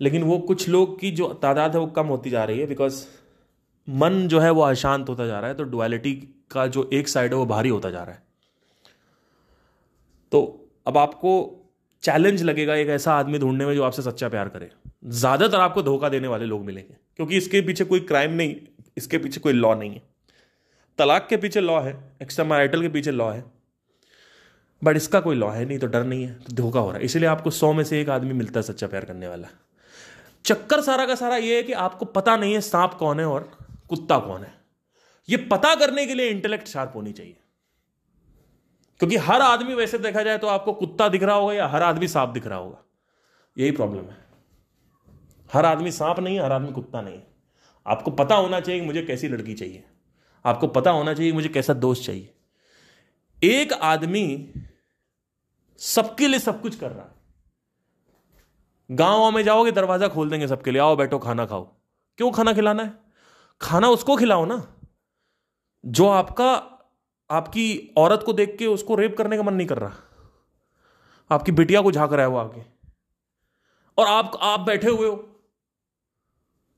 [0.00, 3.06] लेकिन वो कुछ लोग की जो तादाद है वो कम होती जा रही है बिकॉज़
[3.88, 7.32] मन जो है वो अशांत होता जा रहा है तो डुअलिटी का जो एक साइड
[7.32, 8.22] है वो भारी होता जा रहा है।
[10.32, 10.40] तो
[10.86, 11.32] अब आपको
[12.02, 14.70] चैलेंज लगेगा एक ऐसा आदमी ढूँढने में जो आपसे सच्चा प्यार करे।
[15.06, 18.56] ज़्यादातर आपको धोखा देने वाले लोग मिलेंगे, क्योंकि इसके पीछे कोई क्राइम नहीं,
[18.96, 20.02] इसके पीछे कोई लॉ नहीं है।
[20.98, 21.92] तलाक के पीछे लॉ है
[22.22, 23.44] एक्स्ट्रा मैरिटल के पीछे लॉ है
[24.82, 27.04] बट इसका कोई लॉ है नहीं तो डर नहीं है तो धोखा हो रहा है।
[27.04, 29.48] इसलिए आपको सौ में से एक आदमी मिलता है सच्चा प्यार करने वाला।
[30.44, 33.50] चक्कर सारा का सारा ये है कि आपको पता नहीं है सांप कौन है और
[33.88, 34.52] कुत्ता कौन है।
[35.28, 37.40] ये पता करने के लिए इंटेलेक्ट शार्प होनी चाहिए।
[38.98, 42.08] क्योंकि हर आदमी वैसे देखा जाए तो आपको कुत्ता दिख रहा होगा या हर आदमी
[42.08, 42.84] सांप दिख रहा होगा।
[43.58, 44.24] यही प्रॉब्लम है।
[45.52, 47.26] हर आदमी सांप नहीं है, हर आदमी कुत्ता नहीं है।
[47.86, 49.84] आपको पता होना चाहिए कि मुझे कैसी लड़की चाहिए।
[50.44, 52.34] आपको पता होना चाहिए मुझे कैसा दोस्त चाहिए।
[53.44, 54.52] एक आदमी
[55.78, 57.14] सबके लिए सब कुछ कर रहा है।
[58.90, 61.64] गाँव में जाओगे, दरवाज़ा खोल देंगे सबके लिए, आओ बैठो, खाना खाओ।
[62.16, 62.94] क्यों खाना खिलाना है?
[63.60, 64.73] खाना उसको खिलाओ ना।
[65.84, 66.52] जो आपका,
[67.30, 69.94] आपकी औरत को देख के उसको रेप करने का मन नहीं कर रहा।
[71.30, 72.66] आपकी बिटिया को झाँक रहा है वो आगे
[73.98, 75.40] और आप आप बैठे हुए हो।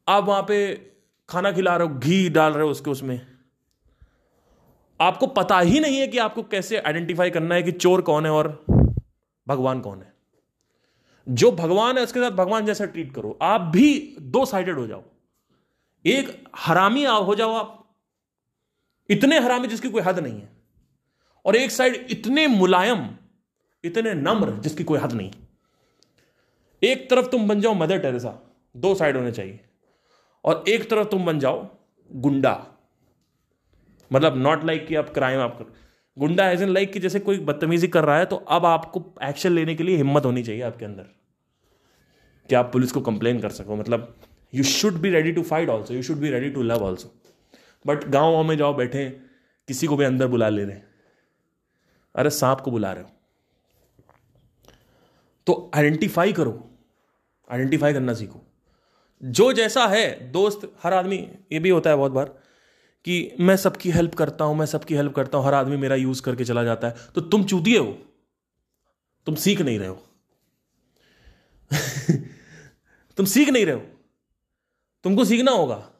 [0.09, 0.75] आप वहाँ पे
[1.29, 3.27] खाना खिला रहे हो, घी डाल रहे हो उसके उसमें।
[5.01, 8.33] आपको पता ही नहीं है कि आपको कैसे आइडेंटिफाई करना है कि चोर कौन है
[8.33, 8.65] और
[9.49, 10.15] भगवान कौन है।
[11.29, 15.03] जो भगवान है, उसके साथ भगवान जैसा ट्रीट करो। आप भी दो साइडेड हो जाओ।
[16.07, 17.86] एक हरामी हो जाओ आप
[19.11, 20.49] इतने हरामी जिसकी कोई हद नहीं है।
[21.45, 23.11] और एक साइड इतने मुलायम,
[23.85, 25.31] इतने नम्र जिसकी कोई हद नहीं।
[26.83, 29.61] एक तरफ़ तुम बन जाओ मदर टेरेसा, दो साइड होने चाहिए।
[30.45, 31.69] और एक तरफ़ तुम बन जाओ
[32.13, 32.67] गुंडा।
[34.13, 35.73] मतलब नॉट लाइक कि आप क्राइम आप कर
[36.19, 39.53] गुंडा एज इन लाइक कि जैसे कोई बदतमीजी कर रहा है तो अब आपको एक्शन
[39.53, 41.03] लेने के लिए हिम्मत होनी चाहिए आपके अंदर।
[42.49, 44.17] कि आप पुलिस को कंप्लेन कर सको। मतलब
[44.55, 47.15] you should be ready to fight also you should be ready to love also
[47.87, 49.11] but गाँव में जाओ बैठे,
[49.69, 50.77] किसी को भी अंदर बुला ले रहे।
[52.17, 53.11] अरे सांप को बुला रहे हो।
[55.47, 56.71] तो आइडेंटिफाई करो।
[57.51, 58.41] आइडेंटिफाई करना सीखो।
[59.25, 62.43] जो जैसा है, दोस्त, हर आदमी, ये भी होता है बहुत बार,
[63.05, 66.23] कि मैं सबकी हेल्प करता हूँ, मैं सबकी हेल्प करता हूँ, हर आदमी मेरा यूज़
[66.23, 67.99] करके चला जाता है। तो तुम चूतिए हो।
[69.27, 70.07] तुम सीख नहीं रहे हो।
[73.17, 73.83] तुम सीख नहीं रहे हो।
[75.05, 75.93] तुमको सीखना होगा।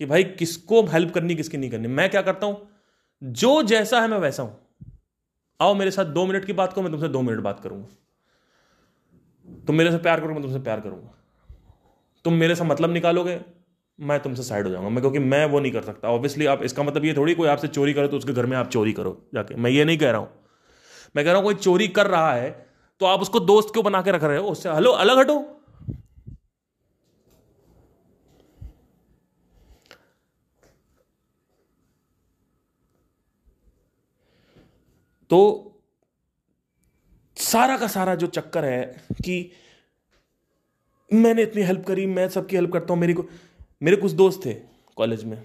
[0.00, 2.68] कि भाई किसको हेल्प करनी, किसकी नहीं करनी। मैं क्या करता हूँ?
[3.22, 4.58] जो जैसा है मैं वैसा हूँ।
[5.60, 7.88] आओ मेरे साथ दो मिनट की बात करो, मैं तुमसे दो मिनट बात करूँगा।
[9.66, 11.14] तुम मेरे से प्यार करो मैं तुमसे प्यार करूँगा।
[12.24, 13.40] तुम मेरे से मतलब निकालोगे,
[13.98, 16.82] मैं तुमसे साइड हो जाऊँगा। मैं क्योंकि मैं वो नहीं कर सकता। ऑब्वियसली आप, इसका
[16.82, 19.54] मतलब ये थोड़ी, कोई आपसे चोरी करो तो उसके घर में आप चोरी करो जाके।
[19.54, 20.30] मैं ये नहीं कह रहा हूँ।
[21.16, 22.50] मैं कह रहा हूँ कोई चोरी कर रहा है
[23.00, 24.48] तो आप उसको दोस्त क्यों बना के रख रहे हो?
[24.48, 25.61] उससे, हलो, अलग हटो।
[35.32, 35.72] तो
[37.36, 39.52] सारा का सारा जो चक्कर है कि
[41.12, 43.24] मैंने इतनी हेल्प करी, मैं सबकी हेल्प करता हूँ, मेरी को,
[43.82, 44.54] मेरे कुछ दोस्त थे
[44.96, 45.44] कॉलेज में।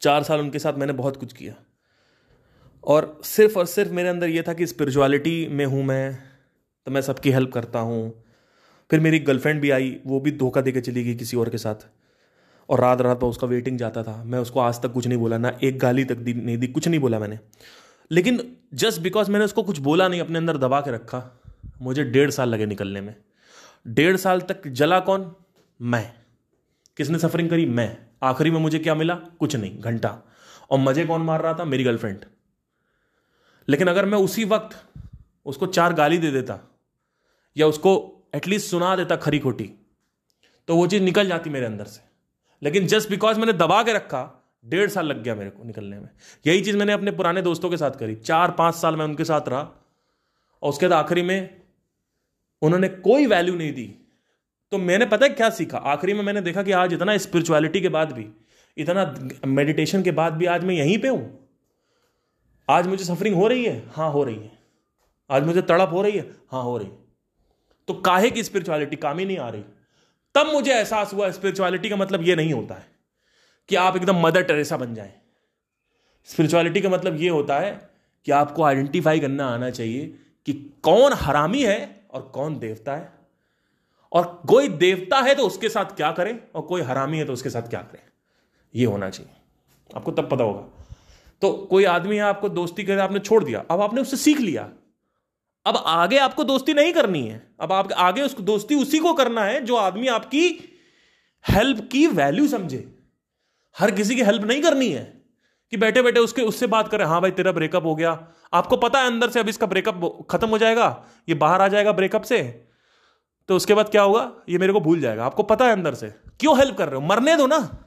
[0.00, 1.54] चार साल उनके साथ मैंने बहुत कुछ किया।
[2.84, 6.18] और सिर्फ़ और सिर्फ़ मेरे अंदर यह था कि स्पिरिचुअलिटी में हूँ मैं
[6.86, 8.24] तो मैं सबकी हेल्प करता हूँ।
[8.90, 11.58] फिर मेरी गर्लफ्रेंड भी आई, वो भी धोखा दे के चली गई किसी और के
[11.58, 11.88] साथ।
[12.68, 15.38] और रात रात पर उसका वेटिंग जाता था। मैं उसको आज तक कुछ नहीं बोला,
[15.38, 17.38] ना एक गाली तक दी, नहीं दी, कुछ नहीं बोला मैंने।
[18.10, 21.40] लेकिन जस्ट बिकॉज़ मैंने उसको कुछ बोला नहीं, अपने अंदर दबा के रखा,
[21.80, 23.14] मुझे डेढ़ साल लगे निकलने में।
[23.88, 25.34] डेढ़ साल तक जला कौन?
[25.82, 26.14] मैं।
[26.96, 27.66] किसने सफरिंग करी?
[27.66, 29.14] मैं। आखिरी में मुझे क्या मिला?
[29.14, 30.18] कुछ नहीं, घंटा।
[30.70, 31.64] और मज़े कौन मार रहा था?
[31.64, 32.24] मेरी गर्लफ्रेंड
[33.68, 35.02] लेकिन अगर मैं उसी वक्त
[35.46, 36.58] उसको चार गाली दे देता,
[37.56, 39.70] या उसको एटलीस्ट सुना देता खरी खोटी
[40.68, 42.00] तो वो चीज़ निकल जाती मेरे अंदर से।
[42.62, 46.08] लेकिन जस्ट बिकॉज़ मैंने दबा के रखा डेढ़ साल लग गया मेरे को निकलने में।
[46.46, 49.48] यही चीज़ मैंने अपने पुराने दोस्तों के साथ करी। चार, पाँच साल मैं उनके साथ
[49.48, 49.60] रहा।
[50.62, 51.60] और उसके बाद आखिरी में
[52.62, 53.94] उन्होंने कोई वैल्यू नहीं दी।
[54.70, 55.78] तो मैंने पता है क्या सीखा?
[55.78, 58.28] आखिरी में मैंने देखा कि आज इतना स्पिरिचुअलिटी के बाद भी,
[58.76, 61.48] इतना मेडिटेशन के बाद भी आज मैं यहीं पे हूँ।
[62.70, 63.90] आज मुझे सफरिंग हो रही है?
[63.90, 64.58] हाँ हो रही है।
[65.30, 66.30] आज मुझे तड़प हो रही है?
[66.52, 66.98] हाँ हो रही है।
[67.88, 69.64] तो काहे की स्पिरिचुअलिटी काम ही नहीं आ रही।
[70.34, 72.95] तब मुझे एहसास हुआ स्पिरिचुअलिटी का मतलब यह नहीं होता है।
[73.68, 75.14] कि आप एकदम मदर टेरेसा बन जाए।
[76.24, 77.90] स्पिरिचुअलिटी का मतलब यह होता है
[78.24, 80.52] कि आपको आइडेंटिफाई करना आना चाहिए कि
[80.82, 83.12] कौन हरामी है और कौन देवता है।
[84.12, 87.50] और कोई देवता है तो उसके साथ क्या करें और कोई हरामी है तो उसके
[87.50, 88.02] साथ क्या करें।
[88.74, 89.32] यह होना चाहिए।
[89.96, 90.84] आपको तब पता होगा।
[91.42, 94.70] तो कोई आदमी है, आपको दोस्ती करे आपने छोड़ दिया, अब आपने उससे सीख लिया।
[95.66, 99.44] अब आगे आपको दोस्ती नहीं करनी है। अब आप आगे उसको दोस्ती उसी को करना
[99.44, 100.48] है जो आदमी आपकी
[101.48, 102.95] हेल्प की वैल्यू समझे।
[103.76, 105.04] हर किसी की हेल्प नहीं करनी है
[105.72, 108.98] कि बैठे बैठे उसके, उससे बात करें हाँ भाई, तेरा ब्रेकअप हो गया। आपको पता
[108.98, 111.04] है अंदर से अब इसका ब्रेकअप खत्म हो जाएगा?
[111.28, 112.42] ये बाहर आ जाएगा ब्रेकअप से?
[113.48, 114.32] तो उसके बाद क्या होगा?
[114.48, 116.08] ये मेरे को भूल जाएगा। आपको पता है अंदर से।
[116.40, 117.06] क्यों हेल्प कर रहे हो?
[117.06, 117.86] मरने दो ना।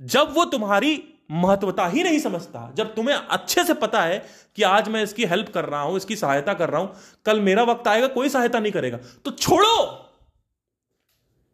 [0.00, 4.18] जब वो तुम्हारी महत्वता ही नहीं समझता, जब तुम्हें अच्छे से पता है
[4.56, 6.92] कि आज मैं इसकी हेल्प कर रहा हूँ, इसकी सहायता कर रहा हूँ,
[7.26, 10.02] कल मेरा वक्त आएगा, कोई सहायता नहीं करेगा तो छोड़ो।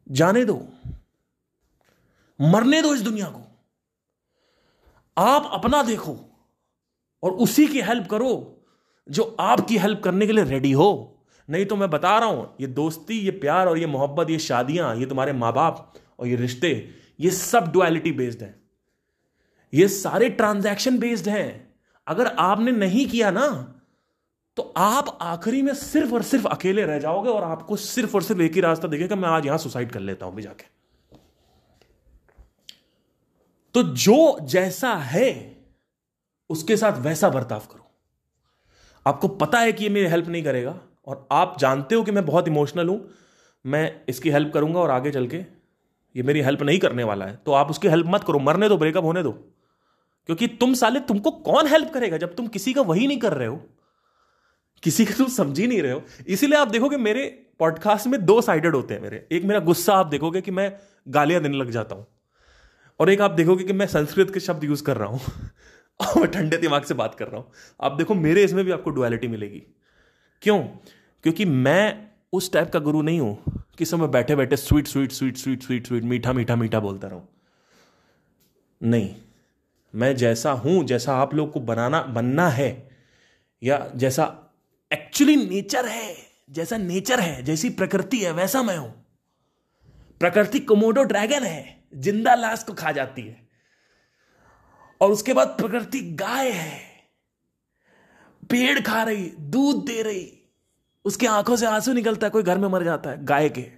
[0.07, 0.61] जाने दो।
[2.41, 3.49] मरने दो इस दुनिया को।
[5.17, 6.17] आप अपना देखो
[7.23, 8.33] और उसी की हेल्प करो
[9.07, 11.09] जो आपकी हेल्प करने के लिए रेडी हो।
[11.49, 14.95] नहीं तो मैं बता रहा हूँ, ये दोस्ती, ये प्यार और ये मोहब्बत, ये शादियाँ,
[14.97, 16.73] ये तुम्हारे माँ बाप और ये रिश्ते,
[17.21, 18.55] ये सब डुअलिटी बेस्ड है।
[19.73, 21.75] ये सारे ट्रांजैक्शन बेस्ड हैं।
[22.07, 23.49] अगर आपने नहीं किया ना
[24.57, 28.43] तो आप आखिरी में सिर्फ़ और सिर्फ़ अकेले रह जाओगे और आपको सिर्फ़ और सिर्फ़
[28.43, 30.65] एक ही रास्ता देखेगा मैं आज यहाँ सुसाइड कर लेता हूँ भी जाके।
[33.75, 35.57] तो जो जैसा है,
[36.51, 37.91] उसके साथ वैसा बर्ताव करो।
[39.07, 42.27] आपको पता है कि ये मेरी हेल्प नहीं करेगा, और आप जानते हो कि मैं
[42.27, 43.11] बहुत इमोशनल हूँ।
[43.67, 45.37] मैं इसकी हेल्प करूँगा और आगे चल के
[46.17, 48.77] ये मेरी हेल्प नहीं करने वाला है। तो आप उसकी हेल्प मत करो, मरने दो
[48.77, 49.33] ब्रेकअप होने दो।
[50.27, 53.49] क्योंकि तुम साले, तुमको कौन हेल्प करेगा जब तुम किसी का वही नहीं कर रहे
[53.49, 53.61] हो?
[54.83, 58.41] किसी का तुम समझ ही नहीं रहे हो। इसीलिए आप देखोगे मेरे पॉडकास्ट में दो
[58.41, 60.77] साइडेड होते हैं मेरे। एक मेरा गुस्सा आप देखोगे कि मैं
[61.09, 62.07] गालियाँ देने लग जाता हूँ।
[63.03, 65.21] और एक आप देखोगे कि मैं संस्कृत के शब्द यूज़ कर रहा हूँ।
[66.01, 68.91] और मैं ठंडे दिमाग से बात कर रहा हूँ। आप देखो, मेरे इसमें भी आपको
[68.91, 69.63] डुअलिटी मिलेगी।
[70.43, 70.63] क्यों?
[71.23, 75.37] क्योंकि मैं उस टाइप का गुरु नहीं हूँ कि मैं बैठे बैठे sweet sweet sweet
[75.37, 77.29] sweet sweet sweet मीठा मीठा मीठा बोलता रहूँ।
[78.83, 79.15] नहीं।
[79.95, 82.91] मैं जैसा हूँ, जैसा आप लोग को बनाना, बनना है,
[83.63, 84.53] या जैसा
[84.93, 86.17] एक्चुअली नेचर है,
[86.51, 89.07] जैसा नेचर है, जैसी प्रकृति है, वैसा मैं हूँ।
[90.21, 93.49] प्रकृति कोमोडो ड्रैगन है। ज़िंदा लाश को खा जाती है।
[95.01, 96.81] और उसके बाद प्रकृति गाय है।
[98.51, 100.39] पेड़ खा रही, दूध दे रही।
[101.05, 103.71] उसकी आँखों से आँसू निकलता है, कोई घर में मर जाता है, गाय के।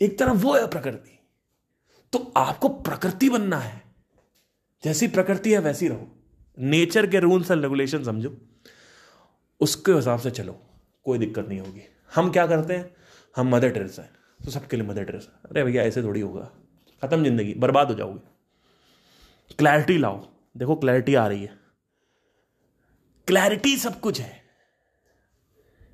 [0.00, 1.18] एक तरफ़ वो है प्रकृति।
[2.12, 3.82] तो आपको प्रकृति बनना है।
[4.84, 6.18] जैसी प्रकृति है, वैसी रहो।
[6.58, 8.38] नेचर के रूल्स एंड रेगुलेशन समझो।
[9.60, 10.62] उसके हिसाब से चलो।
[11.04, 11.82] कोई दिक्कत नहीं होगी।
[12.14, 12.96] हम क्या करते हैं?
[13.36, 16.50] हम मदर टेरेसा हैं। तो सबके लिए मदर टेरेसा। अरे भैया ऐसे थोड़ी होगा।
[17.02, 18.20] खत्म ज़िंदगी बर्बाद हो जाओगे।
[19.58, 21.58] क्लैरिटी लाओ। देखो क्लैरिटी आ रही है।
[23.26, 24.42] क्लैरिटी सब कुछ है।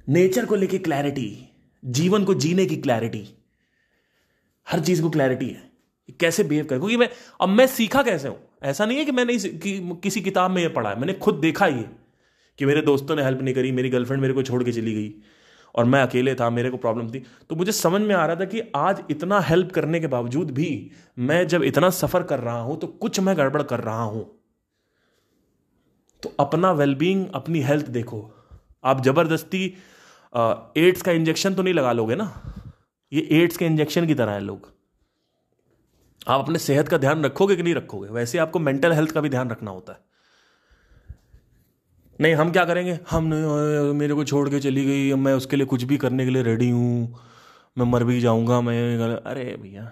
[0.09, 1.49] नेचर को लेके क्लैरिटी
[1.84, 3.28] जीवन को जीने की क्लैरिटी
[4.68, 5.70] हर चीज़ को क्लैरिटी है।
[6.20, 6.78] कैसे बिहेव कर?
[6.78, 7.09] क्योंकि मैं
[7.40, 8.38] अब मैं सीखा कैसे हूँ?
[8.62, 11.66] ऐसा नहीं है कि मैंने कि, किसी किताब में ये पढ़ा है। मैंने खुद देखा
[11.66, 11.90] ये
[12.59, 15.14] कि मेरे दोस्तों ने हेल्प नहीं करी मेरी गर्लफ्रेंड मेरे को छोड़ के चली गई।
[15.75, 18.45] और मैं अकेले था, मेरे को प्रॉब्लम थी। तो मुझे समझ में आ रहा था
[18.45, 22.79] कि आज इतना हेल्प करने के बावजूद भी मैं जब इतना सफ़र कर रहा हूँ
[22.81, 24.25] तो कुछ मैं गड़बड़ कर रहा हूँ।
[26.22, 28.31] तो अपना वेलबींग अपनी हेल्थ देखो।
[28.85, 29.64] आप ज़बरदस्ती
[30.79, 32.33] एड्स का इंजेक्शन तो नहीं लगा लोगे ना?
[33.12, 34.72] ये एड्स के इंजेक्शन की तरह है लोग।
[36.27, 38.09] आप अपने सेहत का ध्यान रखोगे कि नहीं रखोगे?
[38.11, 39.99] वैसे आपको मेंटल हेल्थ का भी ध्यान रखना होता है।
[42.18, 42.98] नहीं, हम क्या करेंगे?
[43.10, 43.24] हम
[43.96, 46.68] मेरे को छोड़ के चली गई मैं उसके लिए कुछ भी करने के लिए रेडी
[46.70, 47.20] हूँ।
[47.76, 49.84] मैं मर भी जाऊँगा, मैं अरे भैया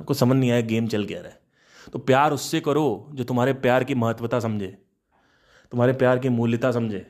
[0.00, 1.38] आपको समझ नहीं आया गेम चल गया रहा है।
[1.92, 4.66] तो प्यार उससे करो जो तुम्हारे प्यार की महत्वता समझे,
[5.72, 7.04] तुम्हारे प्यार की मूल्यता समझे,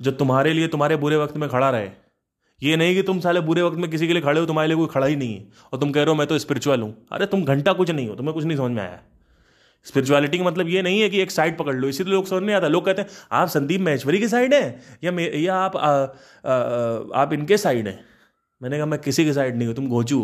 [0.00, 1.88] जो तुम्हारे लिए तुम्हारे बुरे वक्त में खड़ा रहे।
[2.62, 4.76] ये नहीं कि तुम साले बुरे वक्त में किसी के लिए खड़े हो, तुम्हारे लिए
[4.76, 7.26] कोई खड़ा ही नहीं है, और तुम कह रहे हो, मैं तो स्पिरिचुअल हूँ। अरे,
[7.26, 9.00] तुम घंटा कुछ नहीं हो, तुम्हें कुछ नहीं समझ में आया।
[9.86, 12.56] स्पिरिचुअलिटी का मतलब ये नहीं है कि एक साइड पकड़ लो इसीलिए लोग समझ नहीं
[12.56, 15.80] आता। लोग कहते हैं आप संदीप महेश्वरी की साइड है या मे या आप आ,
[15.80, 18.04] आ, आ, आप इनके साइड हैं?
[18.60, 20.20] मैंने कहा मैं किसी के साइड नहीं हूँ तुम गोचू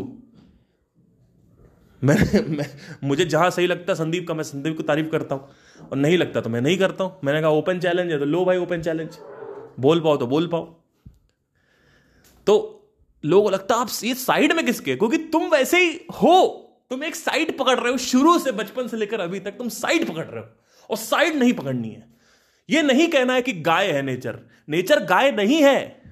[2.03, 2.17] मैं,
[2.49, 2.67] मैं
[3.05, 6.41] मुझे जहाँ सही लगता संदीप का मैं संदीप को तारीफ़ करता हूँ और नहीं लगता
[6.41, 9.19] तो मैं नहीं करता हूँ। मैंने कहा ओपन चैलेंज है तो लो भाई ओपन चैलेंज
[9.81, 10.65] बोल पाओ तो बोल पाओ।
[12.47, 12.55] तो
[13.25, 14.97] लोगों को लगता आप ये साइड में किसके?
[14.97, 16.62] क्योंकि तुम वैसे ही हो।
[16.93, 20.09] तुम एक साइड पकड़ रहे हो शुरू से बचपन से लेकर अभी तक, तुम साइड
[20.09, 20.49] पकड़ रहे हो,
[20.91, 22.15] और साइड नहीं पकड़नी है।
[22.71, 24.39] यह नहीं कहना है कि गाय है नेचर।
[24.69, 26.03] नेचर गाय नहीं है।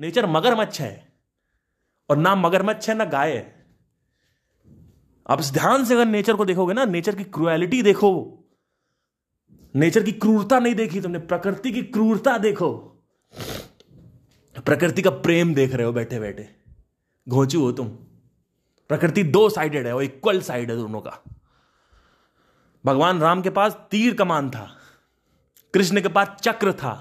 [0.00, 1.12] नेचर मगरमच्छ है,
[2.10, 3.66] और ना मगरमच्छ है, ना गाय है।
[5.26, 8.12] आप इस ध्यान से अगर नेचर को देखोगे ना, नेचर की क्रुएलिटी देखो।
[9.74, 12.72] नेचर की क्रूरता नहीं देखी तुमने, प्रकृति की क्रूरता देखो।
[14.56, 16.48] प्रकृति का प्रेम देख रहे हो बैठे बैठे
[17.28, 17.98] घोचू हो तुम।
[18.92, 21.18] प्रकृति दो साइडेड है और इक्वल साइड है दोनों का
[22.84, 24.68] भगवान राम के पास तीर कमान था
[25.74, 26.92] कृष्ण के पास चक्र था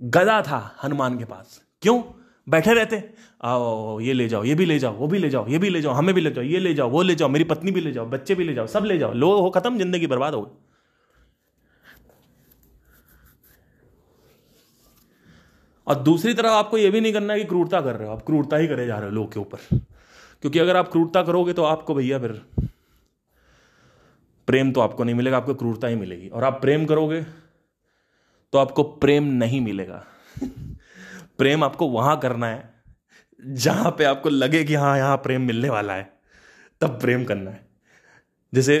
[0.00, 2.02] गदा था हनुमान के पास क्यों
[2.46, 3.02] बैठे रहते
[3.44, 5.80] आओ ये ले जाओ ये भी ले जाओ वो भी ले जाओ ये भी ले
[5.82, 7.92] जाओ हमें भी ले जाओ ये ले जाओ वो ले जाओ मेरी पत्नी भी ले
[7.92, 10.44] जाओ बच्चे भी ले जाओ सब ले जाओ लो हो खत्म ज़िंदगी बर्बाद हो
[15.86, 18.22] और दूसरी तरफ़ आपको यह भी नहीं करना है कि क्रूरता कर रहे हो आप
[18.26, 19.68] क्रूरता ही करे जा रहे हो लोग के ऊपर
[20.46, 22.32] क्योंकि अगर आप क्रूरता करोगे तो आपको भैया फिर
[24.48, 27.22] प्रेम तो आपको नहीं मिलेगा, आपको क्रूरता ही मिलेगी। और आप प्रेम करोगे
[28.52, 30.04] तो आपको प्रेम नहीं मिलेगा।
[31.38, 32.74] प्रेम आपको वहाँ करना है,
[33.40, 36.12] जहाँ पे आपको लगे कि हाँ यहाँ प्रेम मिलने वाला है,
[36.80, 37.66] तब प्रेम करना है।
[38.54, 38.78] जैसे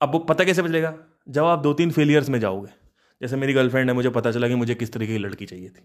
[0.00, 0.94] आपको पता कैसे चलेगा
[1.28, 2.70] जब आप दो तीन फेलियर्स में जाओगे,
[3.20, 5.84] जैसे मेरी गर्लफ्रेंड है मुझे पता चला कि मुझे किस तरीके की लड़की चाहिए थी,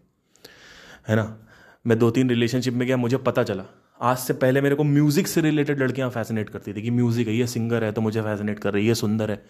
[1.07, 1.47] है ना?
[1.87, 3.65] मैं दो तीन रिलेशनशिप में गया, मुझे पता चला
[3.99, 7.33] आज से पहले मेरे को म्यूज़िक से रिलेटेड लड़कियाँ फैसिनेट करती थी कि म्यूज़िक है,
[7.35, 9.43] ये सिंगर है तो मुझे फैसिनेट कर रही है, ये सुंदर है,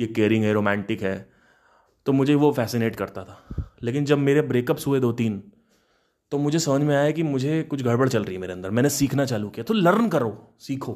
[0.00, 1.30] ये केयरिंग है रोमांटिक है
[2.06, 5.42] तो मुझे वो फैसिनेट करता था। लेकिन जब मेरे ब्रेकअप्स हुए दो तीन
[6.32, 8.90] तो मुझे समझ में आया कि मुझे कुछ गड़बड़ चल रही है मेरे अंदर। मैंने
[8.90, 10.92] सीखना चालू किया तो लर्न करो, सीखो।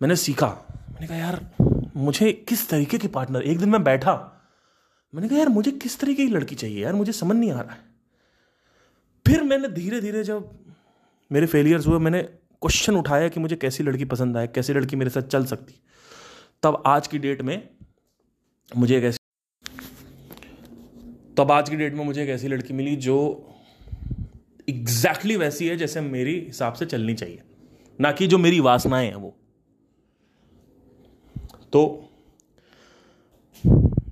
[0.00, 1.40] मैंने सीखा। मैंने कहा, यार,
[1.96, 4.14] मुझे किस तरीके की पार्टनर एक दिन मैं बैठा,
[5.12, 6.82] मैंने कहा, यार, मुझे किस तरीके की लड़की चाहिए?
[6.82, 7.80] यार, मुझे समझ नहीं आ रहा है।
[9.26, 10.50] फिर मैंने धीरे धीरे जब
[11.32, 12.22] मेरे फेलियर्स हुए, मैंने
[12.62, 15.74] क्वेश्चन उठाया कि मुझे कैसी लड़की पसंद आए कैसी लड़की मेरे साथ चल सकती।
[16.62, 17.68] तब आज की डेट में
[18.76, 19.18] मुझे एक ऐसी
[21.36, 23.48] तब आज की डेट में मुझे एक ऐसी लड़की मिली जो
[24.68, 27.42] एग्जैक्टली exactly वैसी है जैसे मेरी हिसाब से चलनी चाहिए।
[28.00, 29.36] ना कि जो मेरी वासनाएँ हैं वो।
[31.72, 32.08] तो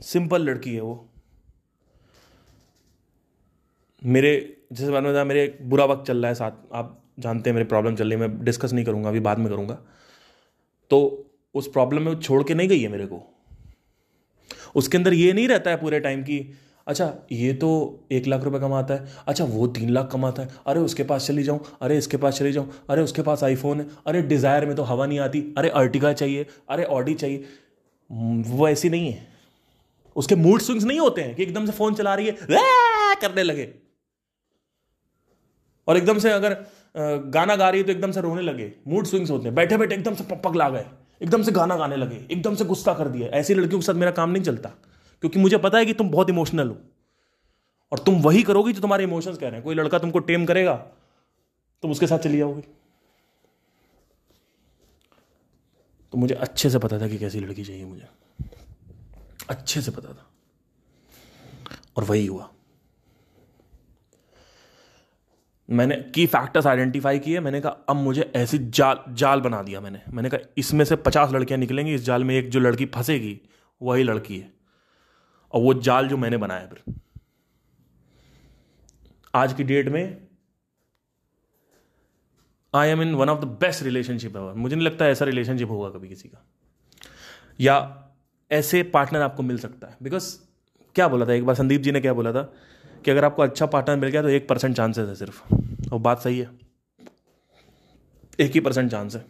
[0.02, 1.08] सिंपल लड़की है वो।
[4.04, 7.54] मेरे जैसे मैंने बताया, मेरे एक बुरा वक्त चल रहा है साथ आप जानते हैं
[7.54, 9.78] मेरी प्रॉब्लम चल रही है मैं डिस्कस नहीं करूँगा, अभी बाद में करूँगा।
[10.90, 13.22] तो उस प्रॉब्लम में छोड़ के नहीं गई है मेरे को।
[14.74, 16.38] उसके अंदर ये नहीं रहता है पूरे टाइम की
[16.86, 17.68] अच्छा ये तो
[18.12, 21.42] एक लाख रुपए कमाता है अच्छा वो तीन लाख कमाता है, अरे उसके पास चली
[21.42, 24.82] जाऊँ, अरे इसके पास चली जाऊँ, अरे उसके पास आईफोन है, अरे डिज़ायर में तो
[24.84, 27.44] हवा नहीं आती, अरे अर्टिगा चाहिए, अरे ऑडी चाहिए।
[28.10, 29.28] वो ऐसी नहीं है।
[30.16, 32.36] उसके मूड स्विंग्स नहीं होते हैं कि एकदम से फ़ोन चला रही है
[33.20, 33.68] करने लगे।
[35.88, 36.56] और एकदम से अगर
[36.96, 39.94] गाना गा रही है तो एकदम से रोने लगे। मूड स्विंग्स होते हैं। बैठे बैठे
[39.94, 40.84] एकदम से पपक ला गए।
[41.22, 44.10] एकदम से गाना गाने लगे। एकदम से गुस्सा कर दिया। ऐसी लड़कियों के साथ मेरा
[44.10, 44.68] काम नहीं चलता।
[45.20, 46.78] क्योंकि मुझे पता है कि तुम बहुत इमोशनल हो।
[47.92, 50.76] और तुम वही करोगी जो तुम्हारे इमोशंस कह रहे हैं। कोई लड़का तुमको टेम करेगा,
[51.82, 52.60] तुम उसके साथ चली जाओगे।
[56.12, 58.06] तो मुझे अच्छे से पता था कि कैसी लड़की चाहिए मुझे।
[59.48, 60.30] अच्छे से पता था।
[61.96, 62.50] और वही हुआ।
[65.70, 70.00] मैंने की फैक्टर्स आइडेंटिफाई किए, मैंने कहा, अब मुझे ऐसी जाल जाल बना दिया मैंने।
[70.08, 73.40] मैंने कहा, इसमें से पचास लड़कियाँ निकलेंगी, इस जाल में एक जो लड़की फंसेगी,
[73.82, 74.52] वही लड़की है।
[75.52, 76.94] और वो जाल जो मैंने बनाया फिर।
[79.34, 80.28] आज की डेट में
[82.74, 85.88] I am in one of the best relationship ever मुझे नहीं लगता ऐसा रिलेशनशिप होगा
[85.88, 86.46] कभी किसी का।
[87.60, 88.04] या
[88.52, 90.38] ऐसे पार्टनर आपको मिल सकता है। बिकॉज़
[90.94, 91.32] क्या बोला था?
[91.32, 92.52] एक बार संदीप जी ने क्या बोला था?
[93.04, 95.42] कि अगर आपको अच्छा पार्टनर मिल गया तो एक परसेंट चांसेस है सिर्फ़।
[95.92, 96.50] और बात सही है।
[98.40, 99.24] एक ही परसेंट चांस है।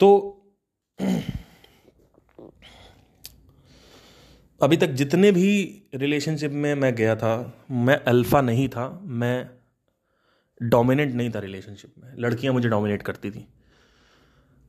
[0.00, 0.36] तो
[4.62, 9.50] अभी तक जितने भी रिलेशनशिप में मैं गया था, मैं अल्फ़ा नहीं था, मैं
[10.62, 13.48] डोमिनेंट नहीं था रिलेशनशिप में। लड़कियाँ मुझे डोमिनेट करती थी।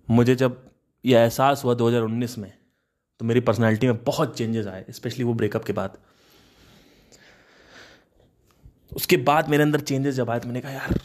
[0.09, 0.70] मुझे जब
[1.05, 2.51] यह एहसास हुआ 2019 में
[3.19, 5.97] तो मेरी पर्सनालिटी में बहुत चेंजेस आए स्पेशली वो ब्रेकअप के बाद।
[8.95, 10.99] उसके बाद मेरे अंदर चेंजेस जब आए तो मैंने कहा, यार,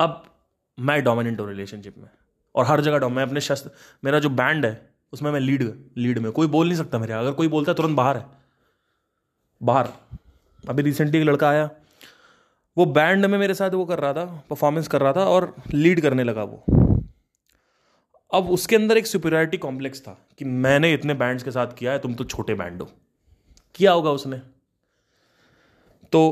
[0.00, 0.24] अब
[0.78, 2.08] मैं डोमिनेंट हूँ रिलेशनशिप में,
[2.54, 3.70] और हर जगह मैं अपने शस्त्र,
[4.04, 5.62] मेरा जो बैंड है, उसमें मैं लीड
[5.98, 8.26] लीड में कोई बोल नहीं सकता मेरे अगर कोई बोलता है, तुरंत बाहर है।
[9.60, 9.88] बाहर।
[10.64, 11.68] अभी रिसेंटली एक लड़का आया
[12.76, 16.00] वो बैंड में मेरे साथ वो कर रहा था परफॉर्मेंस कर रहा था और लीड
[16.00, 16.64] करने लगा वो।
[18.32, 21.98] अब उसके अंदर एक सुपरियरिटी कॉम्प्लेक्स था कि मैंने इतने बैंड्स के साथ किया है,
[21.98, 22.88] तुम तो छोटे बैंड हो।
[23.74, 24.40] किया होगा उसने।
[26.12, 26.22] तो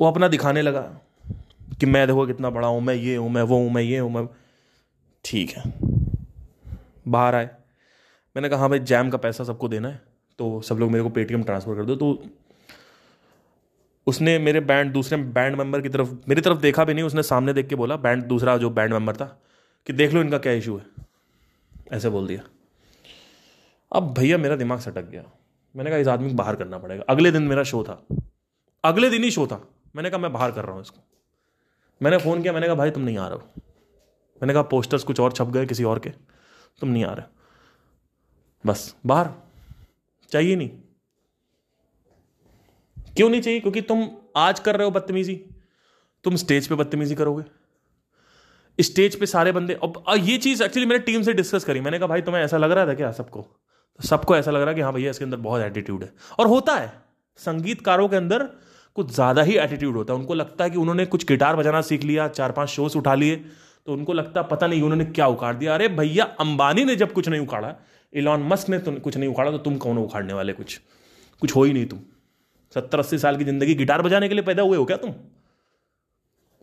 [0.00, 0.80] वो अपना दिखाने लगा
[1.80, 4.10] कि मैं देखो कितना बड़ा हूँ, मैं ये हूँ, मैं वो हूँ, मैं ये हूँ,
[4.12, 4.26] मैं
[5.24, 5.62] ठीक है।
[7.08, 7.50] बाहर आए।
[8.36, 11.10] मैंने कहा हाँ भाई जैम का पैसा सबको देना है। तो सब लोग मेरे को
[11.10, 12.24] पेटीएम ट्रांसफ़र कर दो। तो
[14.06, 17.52] उसने मेरे बैंड दूसरे बैंड मेंबर की तरफ़, मेरी तरफ़ देखा भी नहीं, उसने सामने
[17.52, 19.42] देख के बोला बैंड दूसरा जो बैंड मेंबर था,
[19.86, 20.86] कि देख लो इनका क्या इशू है।
[21.92, 22.40] ऐसे बोल दिया।
[23.92, 25.24] अब भैया मेरा दिमाग सटक गया।
[25.76, 28.06] मैंने कहा, इस आदमी को बाहर करना पड़ेगा। अगले दिन मेरा शो था।
[28.84, 31.00] अगले दिन ही शो था। मैंने कहा, मैं बाहर कर रहा हूँ इसको।
[32.02, 33.48] मैंने फ़ोन किया, मैंने कहा, भाई, तुम नहीं आ रहे हो।
[34.42, 36.10] मैंने कहा पोस्टर्स कुछ और छप गए किसी और के।
[36.80, 37.26] तुम नहीं आ रहे
[38.66, 39.43] बस, बाहर।
[40.34, 40.68] चाहिए नहीं।
[43.16, 43.60] क्यों नहीं चाहिए?
[43.60, 45.34] क्योंकि तुम आज कर रहे हो बदतमीजी।
[46.24, 47.44] तुम स्टेज पे बदतमीजी करोगे।
[48.78, 52.06] स्टेज पे सारे बंदे अब ये चीज़ एक्चुअली मैंने टीम से डिस्कस करी। मैंने कहा,
[52.06, 53.40] भाई, तुम्हें ऐसा लग रहा था क्या सबको?
[53.40, 56.46] तो सबको ऐसा लग रहा है कि हाँ भैया, इसके अंदर बहुत एटीट्यूड है। और
[56.46, 56.92] होता है।
[57.38, 58.48] संगीतकारों के अंदर
[58.96, 62.04] कुछ ज़्यादा ही एटीट्यूड होता है। उनको लगता है कि उन्होंने कुछ गिटार बजाना सीख
[62.04, 63.36] लिया, चार पाँच शोज़ उठा लिए
[63.86, 67.12] तो उनको लगता है पता नहीं उन्होंने क्या उखाड़ दिया। अरे, भैया, अंबानी ने जब
[67.12, 67.74] कुछ नहीं उखाड़ा
[68.14, 70.52] इलॉन मस्क ने तो कुछ नहीं उखाड़ा तो तुम कौन उखाड़ने वाले?
[70.52, 70.80] कुछ
[71.42, 72.00] कुछ हो ही नहीं तुम।
[72.74, 75.14] सत्तर, अस्सी साल की ज़िंदगी गिटार बजाने के लिए पैदा हुए हो क्या तुम?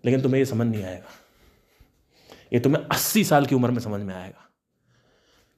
[0.05, 1.09] लेकिन तुम्हें यह समझ नहीं आएगा।
[2.53, 4.47] ये तुम्हें अस्सी साल की उम्र में समझ में आएगा।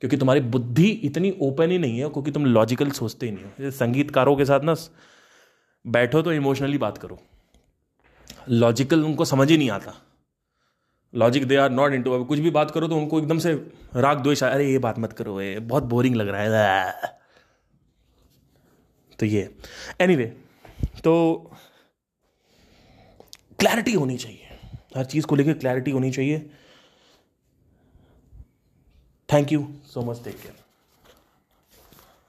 [0.01, 3.71] क्योंकि तुम्हारी बुद्धि इतनी ओपन ही नहीं है, क्योंकि तुम लॉजिकल सोचते ही नहीं हो।
[3.71, 4.75] संगीतकारों के साथ ना,
[5.87, 7.19] बैठो तो इमोशनली बात करो।
[8.49, 9.93] लॉजिकल उनको समझ ही नहीं आता।
[11.15, 13.53] Logic they are not into कुछ भी बात करो तो उनको एकदम से
[13.95, 17.19] राग द्वेष अरे ये बात मत करो ये बहुत बोरिंग लग रहा है।
[19.19, 19.55] तो ये।
[20.01, 21.43] एनीवे anyway, तो
[23.59, 24.59] क्लैरिटी होनी चाहिए।
[24.97, 26.49] हर चीज़ को लेकर क्लैरिटी होनी चाहिए।
[29.33, 30.62] Thank you so much take care